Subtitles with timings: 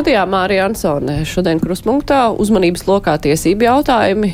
[0.00, 4.30] Studijā Mārija Ansone šodien kruspunktā uzmanības lokā tiesību jautājumi.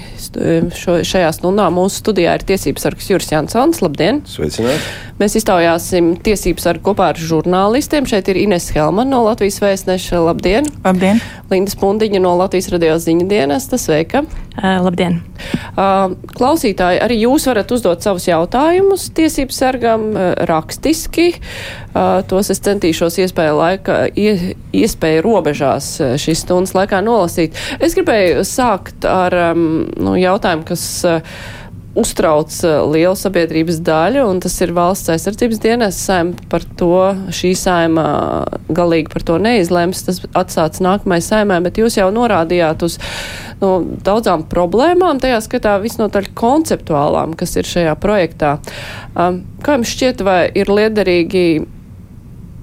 [0.79, 3.83] Šo, šajā stundā mūsu studijā ir tiesības sargs Juris Jansons.
[3.83, 4.21] Labdien!
[4.31, 4.87] Sveicināt!
[5.19, 8.07] Mēs iztaujāsim tiesības sargu kopā ar žurnālistiem.
[8.07, 10.23] Šeit ir Ines Helman no Latvijas vēstneša.
[10.29, 10.71] Labdien!
[10.87, 11.19] Labdien!
[11.51, 13.75] Linda Spundiņa no Latvijas radio ziņu dienesta.
[13.75, 14.23] Sveika!
[14.57, 15.19] Uh, labdien!
[15.77, 21.35] Uh, klausītāji, arī jūs varat uzdot savus jautājumus tiesību sargam uh, rakstiski.
[22.29, 25.87] Tos es centīšos iespēju laika, ie, iespēju robežās
[26.21, 27.57] šīs stundas laikā nolasīt.
[27.81, 30.85] Es gribēju sākt ar um, nu, jautājumu, kas.
[31.97, 32.53] Uztrauc
[32.93, 36.91] lielu sabiedrības daļu, un tas ir valsts aizsardzības dienas saima par to.
[37.33, 38.05] Šī saima
[38.69, 42.99] galīgi par to neizlems, tas atsāca nākamajai saimai, bet jūs jau norādījāt uz
[43.63, 43.71] nu,
[44.05, 48.59] daudzām problēmām, tajā skatā visnotaļ konceptuālām, kas ir šajā projektā.
[49.17, 51.47] Um, kā jums šķiet, vai ir liederīgi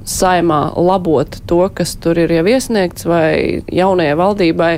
[0.06, 4.74] saimā labot to, kas tur ir jau iesniegts, vai jaunajai valdībai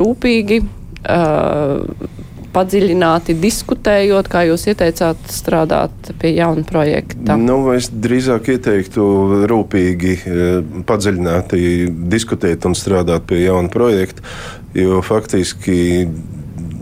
[0.00, 2.18] rūpīgi uh,
[2.54, 7.36] padziļināti diskutējot, kā jūs ieteicāt, strādāt pie jauna projekta?
[7.40, 9.06] Nu, es drīzāk ieteiktu
[9.50, 11.62] rūpīgi, eh, padziļināti
[12.10, 14.26] diskutēt un strādāt pie jauna projekta,
[14.74, 15.80] jo faktiski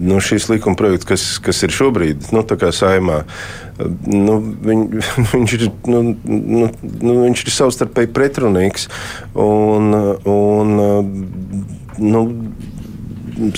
[0.00, 3.22] nu, šis likuma projekts, kas, kas ir šobrīd nu, saimā,
[4.06, 4.84] nu, viņ,
[5.32, 6.70] viņš, ir, nu, nu,
[7.02, 8.88] nu, viņš ir savstarpēji pretrunīgs.
[9.34, 9.90] Un,
[10.24, 10.74] un,
[11.98, 12.22] nu,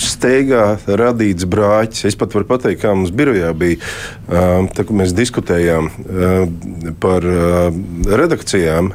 [0.00, 2.06] steigā radīts brāķis.
[2.10, 3.80] Es pat varu pateikt, kā mums birojā bija,
[4.28, 5.90] tā, kad mēs diskutējām
[7.02, 7.26] par
[8.22, 8.94] redakcijām.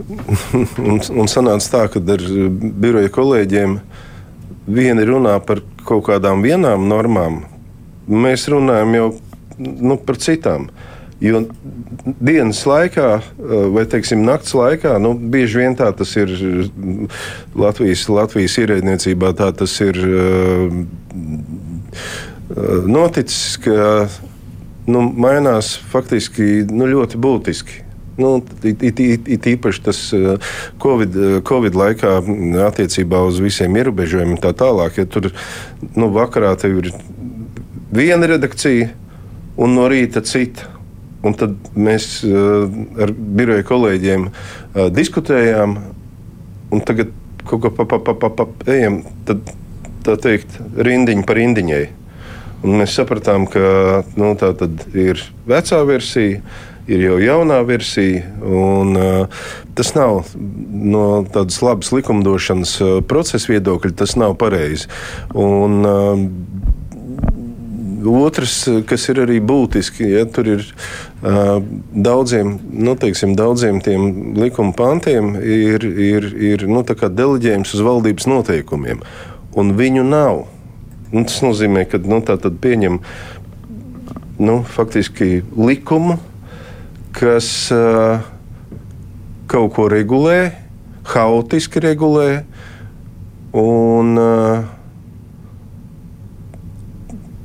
[0.90, 2.22] un, un sanāca tā, ka ar
[2.80, 3.80] biroja kolēģiem
[4.70, 7.42] vieni runā par kaut kādām vienām normām,
[8.08, 9.10] mēs runājam jau
[9.58, 10.70] nu, par citām.
[10.70, 10.89] Uh,
[11.20, 11.42] Jo
[12.04, 16.32] dienas laikā, eh, vai teiksim, naktas laikā, nu, bieži vien tā tas ir
[17.54, 20.72] Latvijas, Latvijas ierēdniecībā, tā tas ir uh,
[22.88, 24.08] noticis, ka
[24.88, 27.84] nu, mainās faktiski nu, ļoti būtiski.
[28.20, 28.32] Nu,
[28.64, 30.00] it, it, it, it īpaši tas
[30.82, 31.14] Covid,
[31.46, 32.16] Covid laikā
[32.66, 34.98] attiecībā uz visiem ierobežojumiem un tā tālāk.
[35.00, 35.30] Ja tur
[35.94, 36.90] nu, vakarā ir
[37.92, 38.90] viena redakcija
[39.56, 40.79] un no rīta cita.
[41.26, 42.64] Un tad mēs uh,
[43.00, 45.76] ar biroja kolēģiem uh, diskutējām,
[46.72, 47.12] un tagad
[47.44, 49.44] kaut kā pa, pa, pa, pa, pa, ejam, tad,
[50.06, 51.84] tā teikt, rindiņa par rindiņai.
[52.60, 54.52] Un mēs sapratām, ka nu, tā
[54.96, 56.42] ir vecā versija,
[56.90, 59.44] ir jau jaunā versija, un uh,
[59.78, 64.90] tas nav no tādas labas likumdošanas uh, procesa viedokļa, tas nav pareizi.
[65.36, 66.79] Un, uh,
[68.06, 71.58] Otrs, kas ir arī būtiski, ja tur ir uh,
[71.92, 79.04] daudziem, nu, teiksim, daudziem tiem likuma pantiem, ir, ir, ir nu, deleģējums uz valdības noteikumiem,
[79.58, 80.46] un viņu nav.
[81.10, 83.00] Un tas nozīmē, ka nu, tā tad pieņem
[84.40, 86.20] nu, faktiski likumu,
[87.16, 88.22] kas uh,
[89.50, 90.52] kaut ko regulē,
[91.10, 92.28] haotiski regulē.
[93.50, 94.79] Un, uh,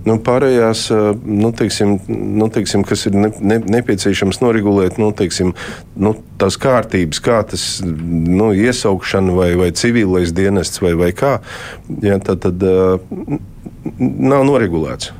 [0.05, 0.85] Nu, pārējās,
[1.25, 5.55] nu, teiksim, nu, teiksim, kas ir ne, ne, nepieciešams noregulēt, nu, teiksim,
[5.97, 11.39] nu, tās kārtības, kā tas nu, iesaukšana vai, vai civilais dienests vai, vai kā,
[12.05, 12.65] ja, tad, tad
[13.97, 15.13] nav noregulēts.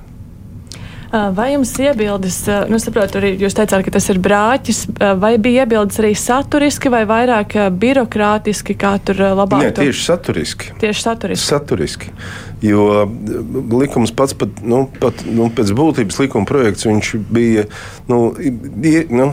[1.35, 4.81] Vai jums iebildes, nu, saprotu, arī jūs teicāt, ka tas ir brāķis,
[5.21, 9.63] vai bija iebildes arī saturiski vai vairāk birokrātiski, kā tur labāk?
[9.63, 10.73] Nē, tieši saturiski.
[10.81, 11.47] Tieši saturiski.
[11.47, 12.11] saturiski.
[12.65, 13.05] Jo
[13.79, 17.67] likums pats, pat, nu, pat, nu, pēc būtības likuma projekts, viņš bija,
[18.11, 18.19] nu,
[18.83, 19.29] ie, nu,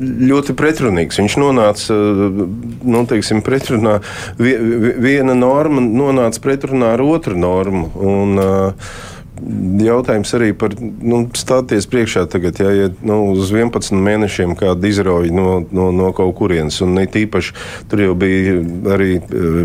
[0.00, 1.22] ļoti pretrunīgs.
[1.22, 3.98] Viņš nonāca nu, teiksim, pretrunā.
[4.38, 7.88] Viena norma nonāca pretrunā ar otru normu.
[7.94, 8.94] Un, uh,
[9.84, 15.34] jautājums arī par nu, stāties priekšā tagad, ja, ja nu, uz 11 mēnešiem kāda izrauja
[15.34, 16.80] no, no, no kaut kurienes.
[16.84, 17.54] Un it īpaši
[17.90, 18.60] tur jau bija
[18.94, 19.64] arī uh,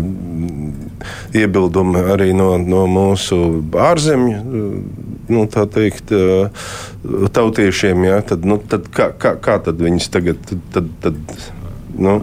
[1.38, 3.38] iebildumi arī no, no mūsu
[3.78, 4.42] ārzemju.
[5.30, 6.50] Nu, tā teikt, uh,
[7.30, 11.20] tautiešiem, ja, tad, nu, tad kā, kā, kā tad viņus tagad, tad, tad,
[11.94, 12.18] nu,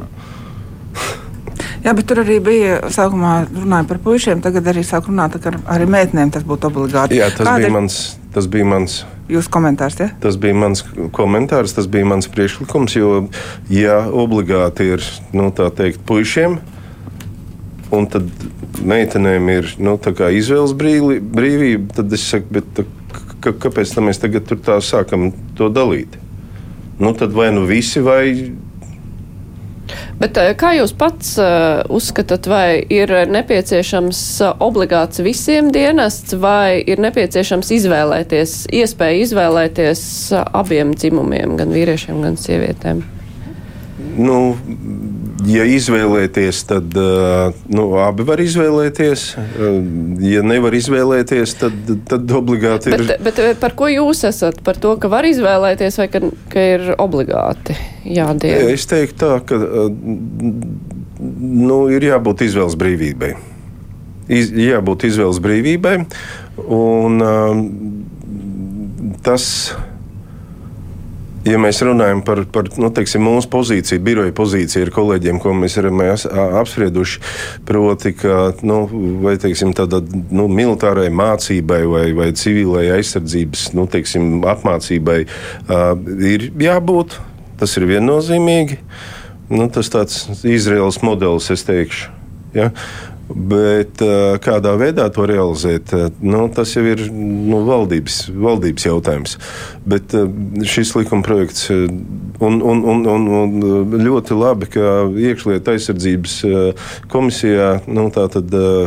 [1.83, 5.89] Jā, bet tur arī bija sākumā runāja par puišiem, tagad arī sāk runāt ar arī
[5.93, 6.33] meitenēm.
[6.33, 7.19] Tas būtu obligāti.
[7.19, 8.01] Jā, tas Kāda bija mans.
[8.33, 10.07] Tas bija mans Jūsu komentārs, ja?
[10.23, 10.85] Tas bija mans
[11.15, 12.93] komentārs, tas bija mans priekšlikums.
[12.95, 13.25] Jo,
[13.67, 15.03] ja obligāti ir
[15.35, 16.55] nu, teikt, puišiem,
[17.91, 18.29] un tad
[18.87, 22.87] meitenēm ir nu, tā izvēles brīvi, brīvība, tad es saku, bet tā,
[23.43, 26.15] kāpēc tā mēs tagad tur tā sākam to dalīt?
[26.97, 28.31] Nu, tad vai nu visi, vai
[30.21, 36.81] Bet eh, kā jūs pats uh, uzskatāt, vai ir nepieciešams uh, obligāts visiem dienests, vai
[36.81, 40.01] ir nepieciešams izvēlēties, iespēja izvēlēties
[40.57, 43.03] abiem dzimumiem, gan vīriešiem, gan sievietēm?
[44.17, 44.37] Nu,
[45.45, 49.25] ja izvēlēties, tad uh, nu, abi var izvēlēties.
[49.37, 49.77] Uh,
[50.23, 53.03] ja nevar izvēlēties, tad, tad obligāti ir.
[53.03, 54.61] Bet, bet par ko jūs esat?
[54.65, 56.23] Par to, ka var izvēlēties vai ka,
[56.53, 57.77] ka ir obligāti
[58.17, 58.71] jādara?
[58.73, 59.59] Es teiktu tā, ka
[61.19, 63.35] nu, ir jābūt izvēles brīvībai.
[64.27, 65.97] Iz, jābūt izvēles brīvībai.
[66.73, 67.21] Un,
[69.23, 69.45] tas
[71.47, 75.77] ja mēs runājam par, par nu, teiksim, mūsu pozīciju, biroja pozīciju ar kolēģiem, ko mēs
[75.79, 76.01] esam
[76.61, 77.21] apsprieduši,
[77.67, 78.81] proti, ka nu,
[79.23, 80.01] vai teiksim, tādā,
[80.31, 85.89] nu, militārai mācībai vai, vai civilai aizsardzības nu, teiksim, apmācībai uh,
[86.33, 87.19] ir jābūt.
[87.57, 88.77] Tas ir viennozīmīgi.
[89.49, 92.11] Nu, tas tāds Izraels modelis, es teikšu.
[92.53, 92.69] Ja?
[93.27, 93.99] Bet
[94.43, 95.91] kādā veidā to realizēt,
[96.23, 99.35] nu, tas jau ir nu, valdības, valdības jautājums.
[99.83, 100.15] Bet
[100.63, 106.39] šis likuma projekts un, un, un, un, un ļoti labi, ka iekšlietu aizsardzības
[107.11, 108.07] komisijā nu,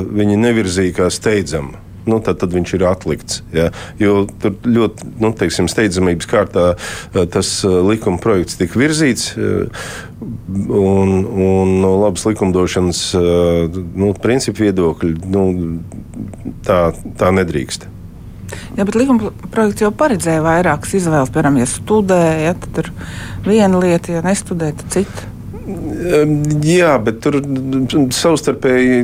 [0.08, 3.42] viņi nevirzīja kā steidzama nu, tad, tad viņš ir atlikts.
[3.54, 3.68] Ja?
[4.00, 9.32] Jo tur ļoti nu, teiksim, steidzamības kārtā eh, tas eh, likuma projekts tika virzīts.
[9.36, 9.86] Eh,
[10.20, 15.44] un, un no labas likumdošanas nu, principu viedokļa nu,
[16.66, 17.86] tā, tā nedrīkst.
[18.76, 21.32] Jā, bet likuma projekts jau paredzēja vairākas izvēles.
[21.32, 22.92] Piemēram, ja studē, ja, tad ir
[23.46, 25.30] viena lieta, ja nestudē, tad cita.
[25.60, 27.36] Jā, bet tur
[28.14, 29.00] savstarpēji,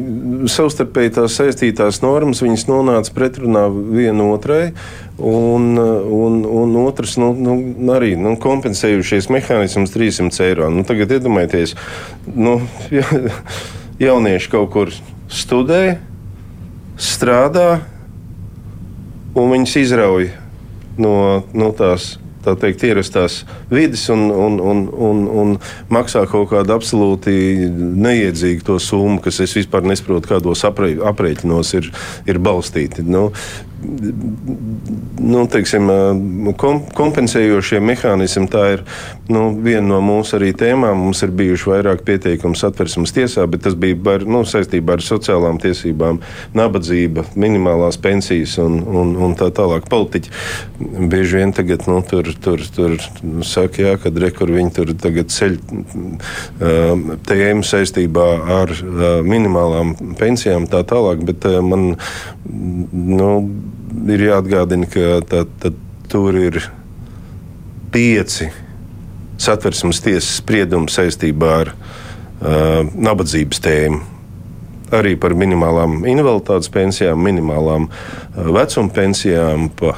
[0.48, 4.72] savstarpēji tās saistītās normas nonāca pretrunā viena otrai.
[5.16, 7.56] Un, un, un otrs, nu, nu,
[7.92, 10.68] arī nu, kompensējušies mehānisms 300 eiro.
[10.72, 11.76] Nu, tagad iedomājieties,
[12.36, 12.58] nu,
[12.92, 13.06] ja,
[14.00, 14.92] jaunieši kaut kur
[15.32, 15.98] studē,
[17.00, 17.80] strādā,
[19.36, 20.30] un viņus izrauj
[21.00, 21.16] no,
[21.56, 23.40] no tās tā teikt, ierastās
[23.72, 25.54] vidas un, un, un, un, un
[25.92, 27.34] maksā kaut kādu absolūti
[27.70, 31.90] neiedzīgu to summu, kas es vispār nesaprotu, kādos aprēķinos ir,
[32.30, 33.02] ir balstīti.
[33.06, 33.30] Nu,
[33.86, 35.88] nu, teiksim,
[36.58, 38.48] kom, kompensējošie mehānismi.
[38.50, 38.82] Tā ir
[39.32, 40.98] nu, viena no mūsu arī tēmām.
[41.06, 45.60] Mums ir bijuši vairāk pieteikumu satversmes tiesā, bet tas bija bar, nu, saistībā ar sociālām
[45.62, 46.20] tiesībām,
[46.56, 49.88] nabadzība, minimālās pensijas un, un, un tā tālāk.
[49.90, 52.96] Politiķi bieži vien tagad nu, tur, tur, tur
[53.46, 58.28] saka, jā, kad rekur viņi tur tagad ceļ uh, tēmu saistībā
[58.60, 61.94] ar uh, minimālām pensijām tā tālāk, bet uh, man
[62.46, 63.30] nu,
[64.12, 65.72] ir jāatgādina, ka tā, tā,
[66.10, 66.60] tur ir
[67.94, 68.50] pieci
[69.40, 74.02] satversmes tiesas spriedumi saistībā ar uh, nabadzības tēmu.
[74.96, 79.96] Arī par minimālām invaliditātes pensijām, minimālām uh, vecuma pensijām, pa,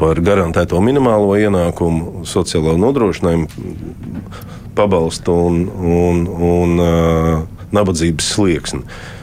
[0.00, 3.48] par garantēto minimālo ienākumu, sociālo nodrošinājumu
[4.74, 8.84] pabalstu un, un, un uh, nabadzības slieksni.
[8.84, 9.14] Uh,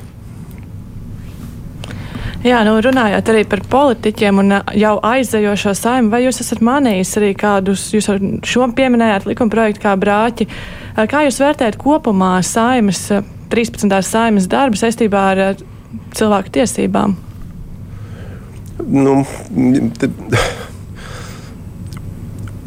[2.41, 7.11] Jā, nu runājot arī par politiķiem un uh, jau aizejošo saimnu, vai jūs esat manījis
[7.19, 8.09] arī kādus, jūs
[8.49, 13.03] šo pieminējāt likuma projektu kā brāķi, uh, kā jūs vērtējat kopumā saimas,
[13.53, 13.85] 13.
[13.85, 15.43] Uh, saimas darbu saistībā ar
[16.17, 17.13] cilvēku tiesībām?
[18.89, 19.21] Nu,
[20.01, 20.09] te...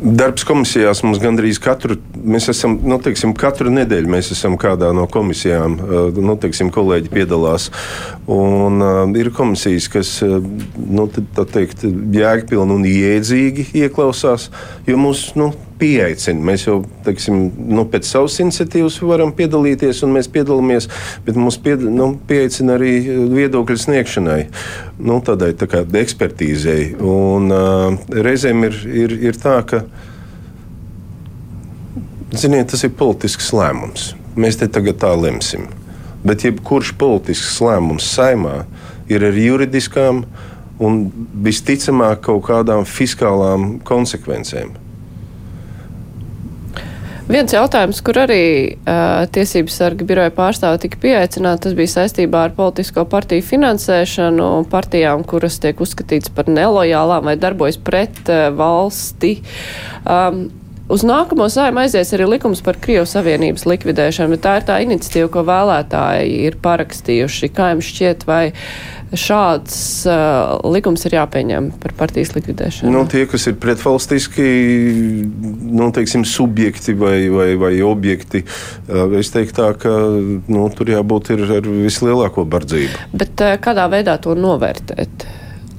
[0.04, 1.94] Darbs komisijās mums gandrīz katru,
[2.28, 7.08] mēs esam, nu, teiksim, katru nedēļu mēs esam kādā no komisijām, eh, nu, teiksim, kolēģi
[7.14, 7.70] piedalās.
[8.28, 10.44] Un uh, ir komisijas, kas, uh,
[10.76, 14.50] nu, tā teikt, jēgpilni un iedzīgi ieklausās,
[14.88, 15.50] jo mūs, nu,
[15.84, 16.40] pieaicina.
[16.48, 20.88] Mēs jau teiksim, nu, pēc savas iniciatīvas varam piedalīties, un mēs piedalāmies,
[21.26, 22.94] bet mums pied, nu, pieaicina arī
[23.34, 24.40] viedokļu sniegšanai,
[25.04, 26.94] nu, tādai tā kā ekspertīzei.
[27.04, 29.82] Un, uh, reizēm ir, ir, ir tā, ka
[32.32, 34.14] ziniet, tas ir politisks lēmums.
[34.40, 35.68] Mēs te tagad tā lemsim.
[36.24, 38.62] Bet jebkurš politisks lēmums saimā
[39.12, 40.24] ir ar juridiskām
[40.82, 41.04] un
[41.44, 44.72] visticamāk kaut kādām fiskālām konsekvencēm.
[47.24, 48.42] Viens jautājums, kur arī
[48.76, 55.24] uh, Tiesības sarga biroja pārstāve tika pieaicināta, tas bija saistībā ar politisko partiju finansēšanu partijām,
[55.24, 59.38] kuras tiek uzskatītas par nelojālām vai darbojas pret uh, valsti.
[60.04, 60.44] Um,
[60.84, 65.30] Uz nākamo saimu aizies arī likums par Krievijas Savienības likvidēšanu, bet tā ir tā iniciatīva,
[65.32, 67.48] ko vēlētāji ir parakstījuši.
[67.56, 68.42] Kā jums šķiet, vai
[69.16, 69.78] šāds
[70.10, 72.92] uh, likums ir jāpieņem par partijas likvidēšanu?
[72.92, 74.44] Nu, tie, kas ir pretvalstiski,
[75.72, 81.32] nu, teiksim, subjekti vai, vai, vai objekti, uh, es teiktu tā, ka nu, tur jābūt
[81.38, 83.08] ar vislielāko bardzību.
[83.16, 85.24] Bet uh, kādā veidā to novērtēt?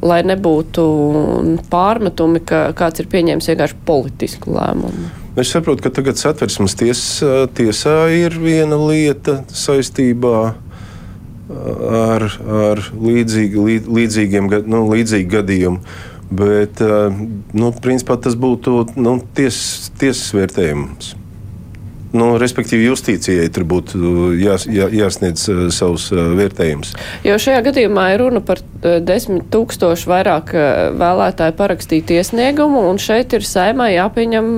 [0.06, 0.86] Lai nebūtu
[1.72, 5.10] pārmetumi, ka kāds ir pieņēmis vienkārši politisku lēmumu.
[5.40, 7.02] Es saprotu, ka tagad satversmes ties,
[7.58, 10.40] tiesā ir viena lieta saistībā
[11.50, 12.26] ar,
[12.62, 15.98] ar līdzīgi, līd, līdzīgiem nu, līdzīgu gadījumu.
[16.36, 16.80] Bet
[17.54, 21.14] nu, principā tas būtu nu, ties, tiesas vērtējums.
[22.16, 26.94] Nu, respektīvi, justīcijai tur būtu jās, jā, jāsniedz uh, savus uh, vērtējumus.
[27.28, 30.56] Jo šajā gadījumā ir runa par uh, desmit tūkstošu vairāk
[31.00, 34.52] vēlētāju parakstītu iesniegumu, un šeit ir saimai jāpieņem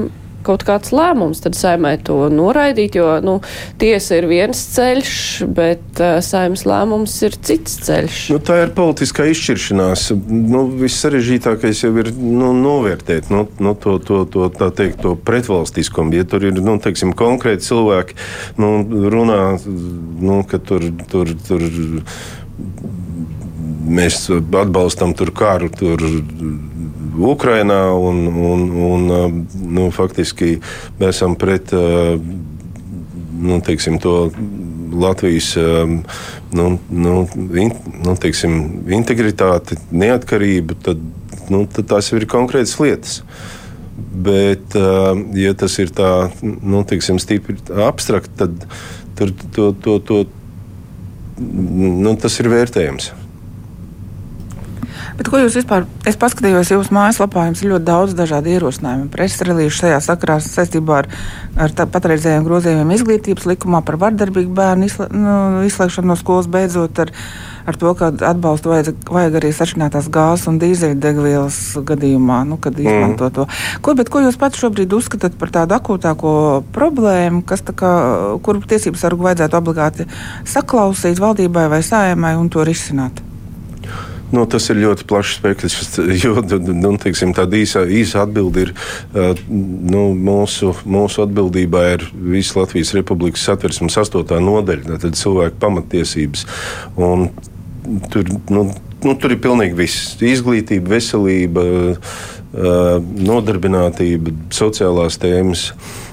[0.48, 3.38] kaut kāds lēmums, tad saimai to noraidīt, jo nu,
[3.82, 5.18] tiesa ir viens ceļš,
[5.58, 8.22] bet uh, saimnes lēmums ir cits ceļš.
[8.36, 10.08] Nu, tā ir politiskā izšķiršanās.
[10.28, 16.16] Nu, Vissarežģītākais jau ir nu, novērtēt nu, nu, to, to, to, teikt, to pretvalstiskumu.
[16.18, 18.18] Ja tur ir nu, teiksim, konkrēti cilvēki,
[18.62, 18.74] nu,
[19.12, 20.90] runā, nu, ka tur.
[21.12, 21.68] tur, tur
[23.88, 26.02] Mēs atbalstam tur karu, tur
[27.18, 29.08] Ukrainā un, un, un
[29.74, 30.58] nu, faktiski
[31.00, 31.74] mēs esam pret
[33.38, 34.30] nu, teiksim, to
[34.98, 35.52] Latvijas
[36.52, 37.14] nu, nu,
[37.54, 38.58] in, nu, teiksim,
[38.98, 41.02] integritāti, neatkarību, tad,
[41.54, 43.20] nu, tad tās ir konkrētas lietas.
[43.98, 44.74] Bet,
[45.38, 48.66] ja tas ir tā, nu, teiksim, stipri abstrakt, tad
[49.18, 50.20] tur, to, to, to,
[51.38, 53.12] nu, tas ir vērtējums.
[55.18, 59.10] Bet ko jūs vispār, es paskatījos jūsu mājaslapā, jums ir ļoti daudz dažādu ierosinājumu.
[59.10, 61.10] Preses relīžu šajā sakarā saistībā ar,
[61.66, 67.12] ar patreizējiem grozījumiem izglītības likumā par vardarbīgu bērnu izla, nu, izslēgšanu no skolas beidzot ar,
[67.66, 73.32] ar to, ka atbalstu vajag, vajag arī sašķinātās gāzes un dīzeļdegvielas gadījumā, nu, kad izmanto
[73.34, 73.48] to.
[73.82, 76.34] Ko, ko jūs pats šobrīd uzskatāt par tādu akūtāko
[76.78, 77.96] problēmu, kas tā kā,
[78.46, 80.06] kuru tiesības sargu vajadzētu obligāti
[80.46, 83.27] saklausīt valdībai vai sājumai un to risināt?
[84.28, 85.76] Nu, tas ir ļoti plašs spektrs.
[86.24, 88.74] Jo, nu, teiksim, tāda īsa, īsa atbilde ir
[89.48, 96.44] nu, mūsu, mūsu atbildībā ir visas Latvijas Republikas satversmes astotā nodaļa, tad cilvēku pamatiesības.
[97.00, 97.30] Un
[98.12, 98.66] tur, nu,
[99.06, 101.64] nu, tur ir pilnīgi viss- izglītība, veselība,
[103.32, 105.72] nodarbinātība, sociālās tēmas.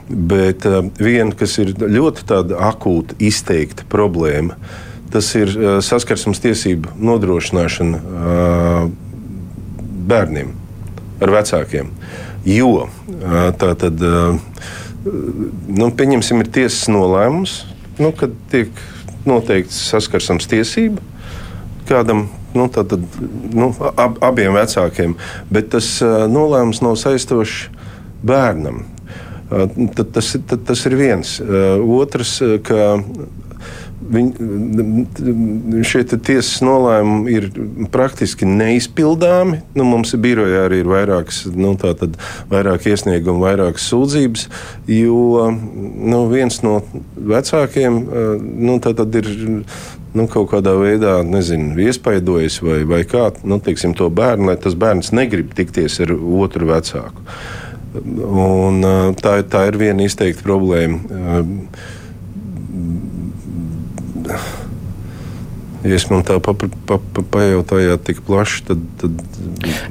[0.08, 0.66] Bet
[1.00, 2.26] viena, kas ir ļoti
[2.60, 8.88] akūta, izteikta problēma, ir tas ir uh, saskarsmes tiesību nodrošināšana uh,
[10.10, 10.52] bērniem
[11.24, 11.94] ar vecākiem.
[12.44, 12.90] Jo uh,
[13.56, 17.62] tā tad, nu, pieņemsim, ir tiesas nolēmums,
[18.02, 18.84] nu, kad tiek
[19.24, 21.00] noteikts saskarsmes tiesība
[21.88, 22.92] kādam nu, tad,
[23.52, 25.16] nu, ab, abiem vecākiem,
[25.52, 27.68] bet tas uh, nolēmums nav saistošs
[28.24, 28.84] bērnam.
[29.50, 29.66] Uh,
[30.14, 31.36] tas, tad, tas ir viens.
[31.42, 32.94] Uh, otrs, ka
[34.04, 34.26] Viņ,
[35.86, 37.46] šie tiesas nolēmumi ir
[37.92, 39.62] praktiski neizpildāmi.
[39.78, 42.18] Nu, mums ir birojā arī ir vairākas, nu, tātad,
[42.52, 44.46] vairāk iesniegumu, vairākas sūdzības.
[44.92, 46.82] Jo nu, viens no
[47.16, 48.78] vecākiem nu,
[49.20, 49.32] ir
[50.14, 54.76] nu, kaut kādā veidā nezinu, iespaidojis vai, vai kā nu, teiksim, to bērnu, lai tas
[54.78, 57.28] bērns negrib tikties ar otru vecāku.
[57.94, 58.84] Un,
[59.20, 61.20] tā, tā ir viena izteikta problēma
[65.84, 68.84] Ja jūs man tā pa, pa, pa, pajautājāt tik plaši, tad.
[69.02, 69.18] tad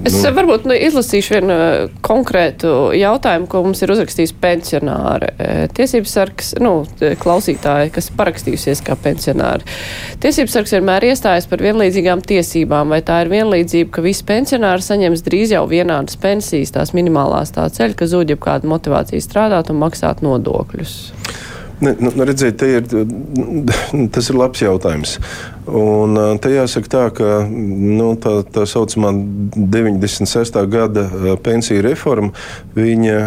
[0.10, 0.32] es nu.
[0.34, 5.30] varbūt nu, izlasīšu vienu uh, konkrētu jautājumu, ko mums ir uzrakstījis pensionāri.
[5.38, 9.70] Uh, tiesības sargs, nu, klausītāji, kas parakstījusies kā pensionāri.
[10.24, 15.22] Tiesības sargs vienmēr iestājas par vienlīdzīgām tiesībām, vai tā ir vienlīdzība, ka visi pensionāri saņems
[15.30, 19.84] drīz jau vienādas pensijas, tās minimālās tā ceļa, ka zūd jau kāda motivācija strādāt un
[19.86, 20.98] maksāt nodokļus.
[21.84, 22.86] Ne, nu, nu, redziet, ir,
[24.14, 25.18] tas ir labs jautājums.
[25.68, 29.12] Un, te jāsaka tā, ka nu, tā, tā saucamā
[29.58, 30.60] 96.
[30.72, 31.06] gada
[31.44, 32.32] pensiju reforma
[32.78, 33.18] viņa,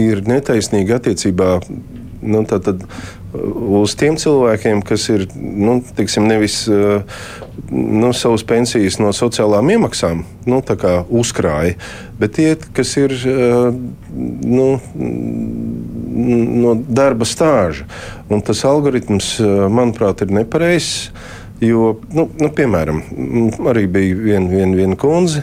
[0.00, 1.50] ir netaisnīga attiecībā
[2.26, 2.84] nu, tātad,
[3.82, 6.64] uz tiem cilvēkiem, kas ir nu, tiksim, nevis
[7.70, 10.60] nu, savas pensijas no sociālām iemaksām nu,
[11.20, 11.76] uzkrāja,
[12.20, 13.14] bet tie, kas ir
[14.16, 14.68] nu,
[16.16, 17.86] no darba stāža.
[18.32, 19.36] Un tas algoritms,
[19.70, 21.10] manuprāt, ir nepareizs.
[21.62, 22.98] Jo, nu, nu, piemēram,
[23.70, 25.40] arī bija viena vien, vien kundze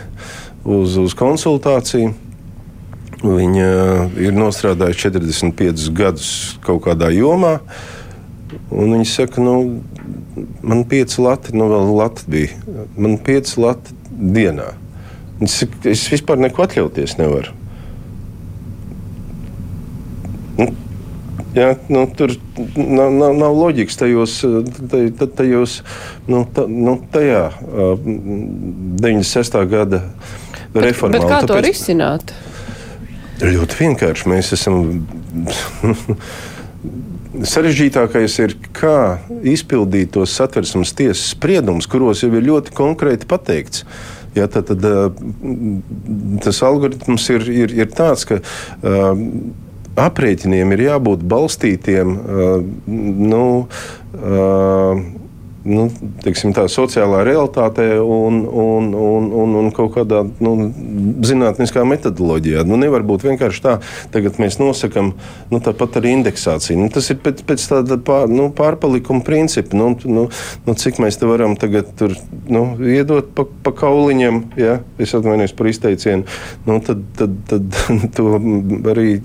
[0.62, 2.12] uz, uz konsultāciju.
[3.24, 3.68] Viņa
[4.20, 6.32] ir nostrādājusi 45 gadus
[6.66, 7.60] kaut kādā jomā.
[8.68, 9.80] Un viņi saka, nu,
[10.62, 12.78] man ir pieci lati, nu, vēl lati bija.
[12.98, 14.74] Man ir pieci lati dienā.
[15.40, 17.56] Viņi saka, es vispār neko atļauties nevaru.
[20.60, 20.68] Nu,
[21.56, 22.36] jā, nu, tur
[22.76, 24.40] nav, nav, nav loģikas tajos,
[25.40, 25.80] tajos
[26.28, 27.46] nu, ta, nu, tajā
[28.04, 29.64] 96.
[29.72, 30.04] gada
[30.76, 31.18] reformā.
[31.18, 32.36] Bet kā to tāpēc, risināt?
[33.42, 34.30] Ļoti vienkārši.
[34.30, 35.08] Mēs esam.
[37.34, 39.18] Sarežģītākais ir, kā
[39.50, 43.88] izpildīt tos satversmes tiesas spriedumus, kuros jau ir ļoti konkrēti pateikts.
[44.38, 44.86] Ja, tad, tad,
[46.46, 49.18] tas algoritms ir, ir, ir tāds, ka uh,
[50.06, 52.56] aprēķiniem ir jābūt balstītiem uh,
[53.34, 53.44] nu,
[54.18, 55.04] uh,
[55.68, 55.88] nu,
[56.24, 60.54] teiksim, tā, sociālā realitātē un, un, un, un, un kaut kādā nu,
[61.26, 62.66] zinātniskā metodoloģijā.
[62.68, 63.78] Nu, nevar būt vienkārši tā,
[64.14, 65.14] tagad mēs nosakām
[65.52, 66.80] nu, tāpat ar indeksāciju.
[66.84, 69.78] Nu, tas ir pēc, pēc tāda pār, nu, pārpalikuma principa.
[69.80, 70.28] Nu, nu,
[70.68, 72.16] nu, cik mēs te varam tagad tur,
[72.52, 74.80] nu, iedot pa, pa kauliņam, ja?
[75.02, 76.28] es atvainojos par izteicienu,
[76.68, 77.84] nu, tad, tad, tad
[78.18, 78.34] to
[78.92, 79.22] arī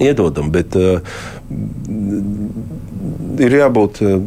[0.00, 0.50] iedodam.
[0.54, 1.00] Bet, uh,
[3.42, 4.18] ir jābūt uh,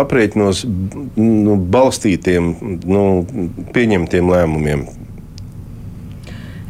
[0.00, 2.52] aprēķinos nu, balstītiem,
[2.86, 3.02] nu,
[3.76, 4.86] pieņemtiem lēmumiem.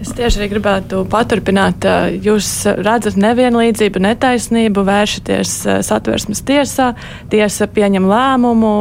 [0.02, 1.86] Es tieši arī gribētu paturpināt.
[1.88, 5.56] Uh, jūs redzat nevienlīdzību, netaisnību, vēršaties
[5.88, 6.92] satversmes tiesā,
[7.32, 8.76] tiesa pieņem lēmumu,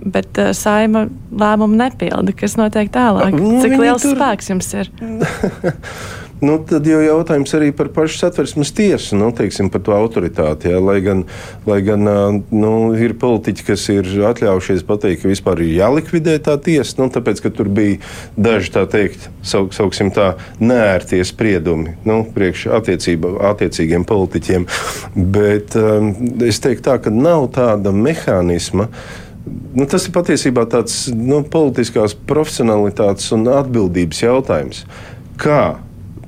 [0.00, 2.34] bet uh, saima lēmumu nepilda.
[2.36, 3.34] Kas notiek tālāk?
[3.36, 4.16] Nu, Cik liels tur...
[4.16, 4.92] spēks jums ir?
[6.40, 10.70] Nu, tad jau jautājums arī par pašu satversmes tiesu, nu, teiksim, par to autoritāti.
[10.72, 10.78] Jā.
[10.80, 11.26] Lai gan,
[11.68, 12.06] lai gan
[12.48, 17.42] nu, ir politiķi, kas ir atļaujušies pateikt, ka vispār ir jālikvidē tā tiesa, nu, tāpēc,
[17.44, 17.98] ka tur bija
[18.40, 20.30] daži tā teikt, sauk, sauksim tā,
[20.64, 24.64] nērtie spriedumi nu, priekš attiecīgiem politiķiem.
[25.36, 26.14] Bet um,
[26.48, 28.88] es teiktu tā, ka nav tāda mehānisma.
[29.76, 34.84] Nu, tas ir patiesībā tāds nu, politiskās profesionalitātes un atbildības jautājums.
[35.40, 35.60] Kā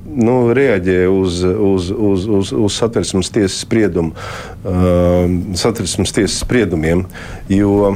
[0.05, 5.25] nu, reaģē uz, uz, uz, uz, uz satversmes tiesas spriedumu, uh,
[5.57, 7.05] satversmes tiesas spriedumiem.
[7.51, 7.95] Jo,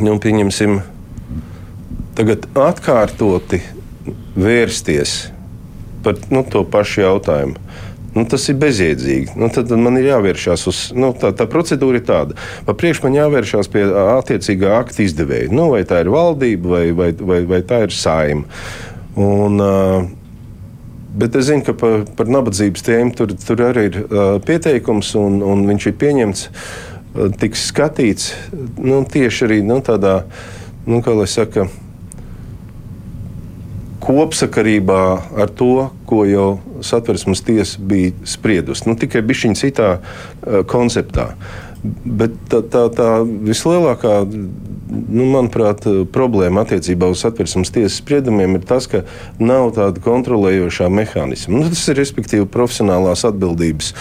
[0.00, 0.80] nu, pieņemsim,
[2.18, 3.62] tagad atkārtoti
[4.38, 5.30] vērsties
[6.04, 7.58] par nu, to pašu jautājumu.
[8.10, 9.36] Nu, tas ir bezjēdzīgi.
[9.38, 11.46] Nu, tad man ir jāvēršās uz nu, tā, tā.
[11.46, 15.52] Pa priekšu man jāvēršās pie attiecīgā akta izdevēja.
[15.54, 18.48] Nu, vai tā ir valdība vai, vai, vai, vai tā ir saima.
[19.14, 20.08] Un, uh,
[21.10, 25.40] Bet es zinu, ka par, par nabadzības tēmu tur, tur arī ir uh, pieteikums, un,
[25.42, 28.28] un viņš ir pieņemts, uh, tiks skatīts
[28.78, 30.20] nu, tieši arī nu, tādā,
[30.86, 31.66] nu, kā lai saka,
[34.00, 35.00] kopsakarībā
[35.42, 36.48] ar to, ko jau
[36.86, 38.86] satversmes tiesa bija spriedusi.
[38.86, 41.32] Nu, tikai bišķiņa citā uh, konceptā.
[41.82, 44.22] Bet tā, tā, tā vislielākā
[44.90, 49.04] nu, manuprāt, problēma attiecībā uz satversmes tiesas spriedumiem ir tas, ka
[49.40, 51.60] nav tāda kontrolējošā mehānisma.
[51.60, 53.92] Nu, tas ir respektīvi profesionālās atbildības,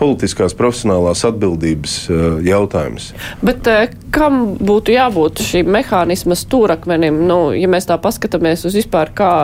[0.00, 3.12] politiskās profesionālās atbildības uh, jautājums.
[3.44, 7.24] Bet uh, kam būtu jābūt šīm mehānisma stūrakmenim?
[7.28, 9.34] Nu, ja mēs tā paskatāmies uz vispār kā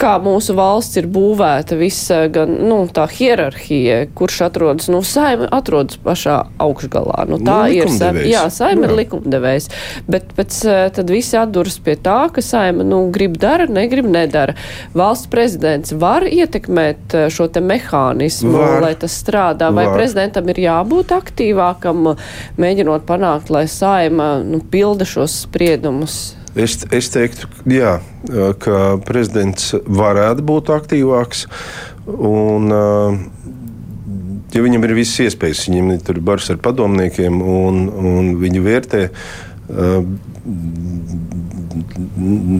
[0.00, 6.00] kā mūsu valsts ir būvēta, visa gan nu, tā hierarhija, kurš atrodas, nu, saima atrodas
[6.00, 7.24] pašā augšgalā.
[7.30, 8.90] Nu, tā nu, ir saima, jā, saima jā.
[8.90, 9.68] ir likumdevējs,
[10.10, 14.56] bet pēc eh, tad visi atduras pie tā, ka saima, nu, grib dara, negrib nedara.
[14.96, 18.78] Valsts prezidents var ietekmēt eh, šo te mehānismu, var.
[18.86, 19.29] lai tas strādā,
[19.74, 19.96] vai var.
[19.96, 22.12] prezidentam ir jābūt aktīvākam,
[22.60, 26.20] mēģinot panākt, lai saima, nu, pilda šos spriedumus.
[26.58, 27.98] Es, es teiktu, jā,
[28.58, 31.44] ka prezidents varētu būt aktīvāks.
[32.10, 32.72] Un,
[34.50, 39.04] ja viņam ir visas iespējas, viņam ir bars ar padomniekiem, un, un viņi vērtē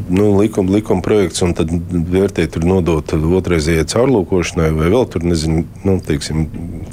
[0.09, 5.65] nu, likuma, likuma projekts un tad vērtēt, tur nodot otrreizējai caurlūkošanai vai vēl tur, nezinu,
[5.87, 6.45] nu, teiksim,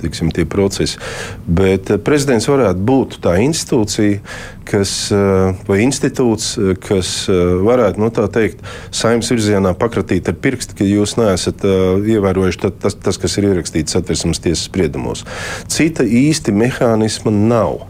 [0.02, 0.98] teiksim, tie procesi.
[1.46, 4.22] Bet eh, prezidents varētu būt tā institūcija,
[4.68, 8.64] kas, eh, vai institūts, eh, kas varētu, nu, tā teikt,
[8.96, 14.42] saimnes virzienā pakratīt ar pirkstu, ka jūs neesat ievērojuši tas, tas, kas ir ierakstīts satversmes
[14.42, 15.26] tiesas spriedumos.
[15.72, 17.86] Cita īsti mehānisma nav.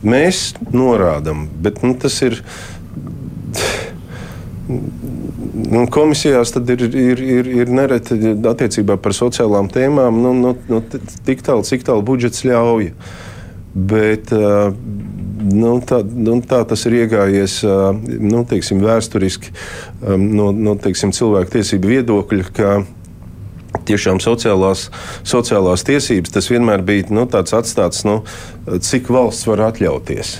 [0.00, 2.38] Mēs norādām, bet nu, tas ir
[5.70, 10.80] Nu, komisijās ir, ir, ir, ir nereti attiecībā par sociālām tēmām nu, nu, nu,
[11.26, 12.92] tik tālu, cik tālu budžets ļauj.
[13.74, 14.30] Bet,
[15.40, 17.60] nu, tā, nu, tā tas ir iegājies
[18.06, 19.54] nu, teiksim, vēsturiski
[20.18, 22.74] no, no teiksim, cilvēku tiesību viedokļa,
[23.86, 24.88] tiešām sociālās,
[25.26, 28.20] sociālās tiesības, tas vienmēr bija nu, tāds atstāts, nu,
[28.66, 30.38] cik valsts var atļauties.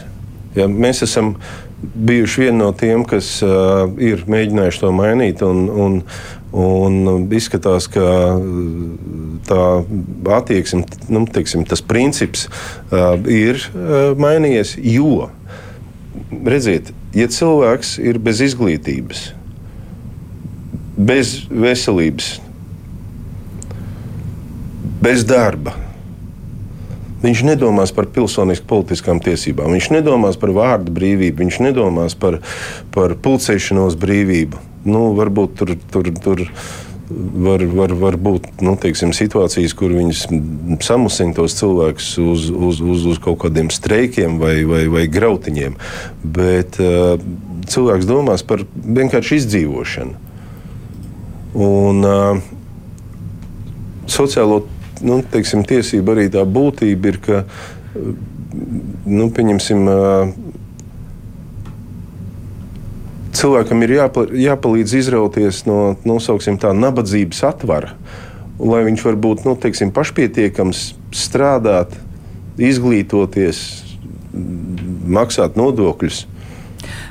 [0.59, 1.37] Ja, mēs esam
[1.81, 5.43] bijuši vieni no tiem, kas uh, ir mēģinājuši to mainīt.
[5.47, 5.99] Un, un,
[6.53, 8.07] un izskatās, ka
[9.49, 9.65] tā
[10.37, 14.77] attieksme, nu, teiksim, tas princips uh, ir uh, mainījies.
[14.85, 15.31] Jo,
[16.47, 19.31] redziet, ja cilvēks ir bez izglītības,
[20.97, 22.35] bez veselības,
[25.01, 25.90] bez darba.
[27.21, 32.39] Viņš nedomās par pilsonisku politiskām tiesībām, viņš nedomās par vārdu brīvību, viņš nedomās par,
[32.95, 34.63] par pulcēšanos brīvību.
[34.89, 36.47] Nu, varbūt tur, tur, tur
[37.11, 40.25] var, var, var būt nu, teiksim, situācijas, kur viņas
[40.87, 45.77] samusina tos cilvēkus uz, uz, uz, uz kaut kādiem streikiem vai, vai, vai grautiņiem.
[46.25, 47.21] Bet uh,
[47.71, 50.29] cilvēks domās par vienkārši izdzīvošanu.
[51.61, 52.41] Un, uh,
[54.11, 54.63] sociālo
[55.07, 57.43] nu, teiksim, tiesību arī tā būtība ir, ka
[59.07, 59.87] nu, pieņemsim,
[63.37, 67.95] cilvēkam ir jāpa, jāpalīdz izrauties no nosauksim, tā nabadzības atvara,
[68.61, 71.95] lai viņš var būt nu, teiksim, pašpietiekams, strādāt,
[72.61, 73.63] izglītoties,
[75.11, 76.25] maksāt nodokļus.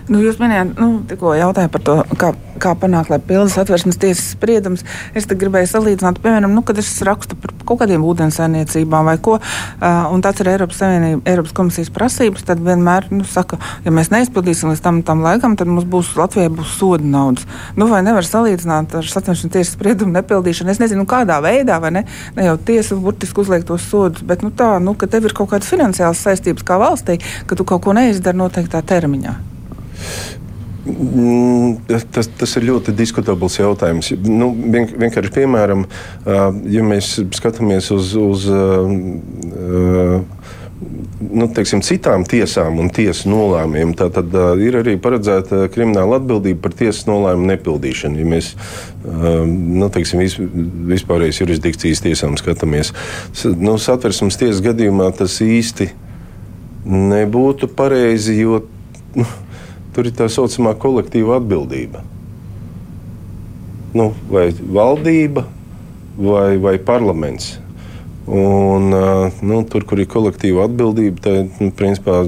[0.10, 4.32] Nu, jūs minējāt, nu, tikko jautāju par to, kā, kā panākt, lai pildas atversmes tiesas
[4.34, 4.82] spriedums.
[5.14, 9.36] Es gribēju salīdzināt, piemēram, nu, kad es rakstu par kaut kādiem ūdenssainiecībām vai ko,
[10.10, 14.72] un tāds ir Eiropas, Savienība, Eiropas komisijas prasības, tad vienmēr nu, saka, ja mēs neizpildīsim
[14.72, 17.46] līdz tam, tam laikam, tad mums būs Latvijai būs soda naudas.
[17.78, 20.74] Nu, vai nevar salīdzināt ar satversmes tiesas spriedumu nepildīšanu?
[20.74, 24.50] Es nezinu, kādā veidā, vai ne, ne jau tiesa burtiski uzliek tos sodus, bet nu,
[24.50, 27.94] tā, nu, ka tev ir kaut kādas finansiālas saistības kā valstī, ka tu kaut ko
[27.94, 29.38] neizdari noteiktā termiņā.
[30.90, 31.76] Mm,
[32.14, 34.14] tas, tas ir ļoti diskutabls jautājums.
[34.26, 35.84] Nu, vien, vienkārši, piemēram,
[36.72, 38.48] ja mēs skatāmies uz, uz
[41.20, 46.78] nu, teiksim, citām tiesām un tiesu nolēmumiem, tad, tad ir arī paredzēta krimināla atbildība par
[46.80, 48.22] tiesas nolēmumu nepildīšanu.
[48.24, 48.54] Ja mēs
[49.04, 50.40] nu, teiksim, vis,
[50.94, 52.94] vispārējais jurisdikcijas tiesām skatāmies,
[53.60, 55.92] nu, satversmes tiesas gadījumā tas īsti
[56.88, 58.64] nebūtu pareizi, jo.
[59.18, 59.28] Nu,
[60.00, 62.06] tur ir tā saucamā kolektīva atbildība.
[63.92, 65.44] Nu, vai valdība
[66.16, 67.58] vai, vai parlaments.
[68.30, 68.94] Un,
[69.42, 72.22] nu, tur, kur ir kolektīva atbildība, tad nu, principā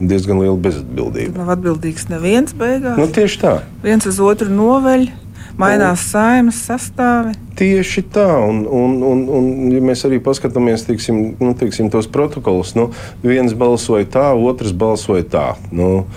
[0.00, 1.36] diezgan liela bezatbildība.
[1.36, 2.98] Tur nav atbildīgs neviens beigās.
[2.98, 3.54] Nu, tieši tā.
[3.84, 5.12] Viens uz otru noveļ.
[5.54, 7.36] Mainās un, saimas sastāvi.
[7.54, 12.72] Tieši tā, un, un, un, un ja mēs arī paskatāmies tiksim, nu, tiksim, tos protokolus,
[12.74, 12.88] nu,
[13.22, 15.44] viens balsoja tā, otrs balsoja tā.
[15.70, 16.08] Nu,